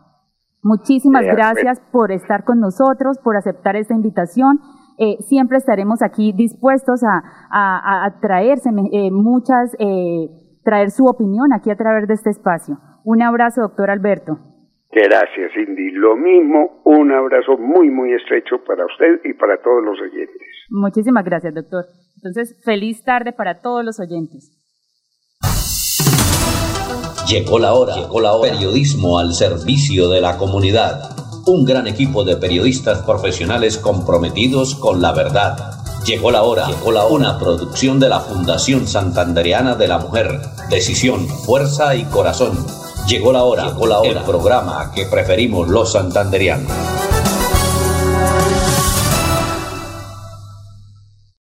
Muchísimas 0.65 1.23
gracias 1.23 1.79
por 1.91 2.11
estar 2.11 2.43
con 2.43 2.59
nosotros, 2.59 3.19
por 3.23 3.37
aceptar 3.37 3.75
esta 3.75 3.93
invitación. 3.93 4.57
Eh, 4.97 5.17
siempre 5.27 5.59
estaremos 5.59 6.01
aquí 6.01 6.33
dispuestos 6.35 7.03
a, 7.03 7.21
a, 7.51 8.19
traerse 8.19 8.71
eh, 8.91 9.11
muchas, 9.11 9.75
eh, 9.77 10.25
traer 10.63 10.89
su 10.89 11.05
opinión 11.05 11.53
aquí 11.53 11.69
a 11.69 11.75
través 11.75 12.07
de 12.07 12.15
este 12.15 12.31
espacio. 12.31 12.79
Un 13.03 13.21
abrazo, 13.21 13.61
doctor 13.61 13.91
Alberto. 13.91 14.39
Gracias, 14.91 15.51
Cindy. 15.53 15.91
Lo 15.91 16.15
mismo, 16.15 16.81
un 16.83 17.11
abrazo 17.11 17.59
muy, 17.59 17.91
muy 17.91 18.13
estrecho 18.13 18.63
para 18.65 18.87
usted 18.87 19.21
y 19.23 19.33
para 19.33 19.61
todos 19.61 19.83
los 19.83 20.01
oyentes. 20.01 20.41
Muchísimas 20.71 21.23
gracias, 21.25 21.53
doctor. 21.53 21.85
Entonces, 22.15 22.59
feliz 22.65 23.03
tarde 23.03 23.33
para 23.33 23.61
todos 23.61 23.85
los 23.85 23.99
oyentes. 23.99 24.49
Llegó 27.27 27.57
la 27.57 27.73
hora, 27.73 27.95
llegó 27.95 28.21
la 28.21 28.33
hora. 28.33 28.51
Periodismo 28.51 29.17
al 29.17 29.33
servicio 29.33 30.09
de 30.09 30.21
la 30.21 30.37
comunidad. 30.37 31.09
Un 31.45 31.65
gran 31.65 31.87
equipo 31.87 32.23
de 32.23 32.37
periodistas 32.37 32.99
profesionales 32.99 33.77
comprometidos 33.77 34.75
con 34.75 35.01
la 35.01 35.11
verdad. 35.11 35.73
Llegó 36.05 36.29
la 36.29 36.43
hora, 36.43 36.67
llegó 36.67 36.91
la 36.91 37.05
hora. 37.05 37.15
Una 37.15 37.39
producción 37.39 37.99
de 37.99 38.09
la 38.09 38.19
Fundación 38.19 38.87
Santandereana 38.87 39.75
de 39.75 39.87
la 39.87 39.97
Mujer. 39.97 40.39
Decisión, 40.69 41.27
fuerza 41.27 41.95
y 41.95 42.03
corazón. 42.05 42.63
Llegó 43.07 43.31
la 43.31 43.43
hora, 43.43 43.65
llegó 43.65 43.87
la 43.87 43.99
hora. 43.99 44.19
El 44.19 44.25
programa 44.25 44.91
que 44.93 45.07
preferimos 45.07 45.67
los 45.67 45.93
santanderianos. 45.93 46.71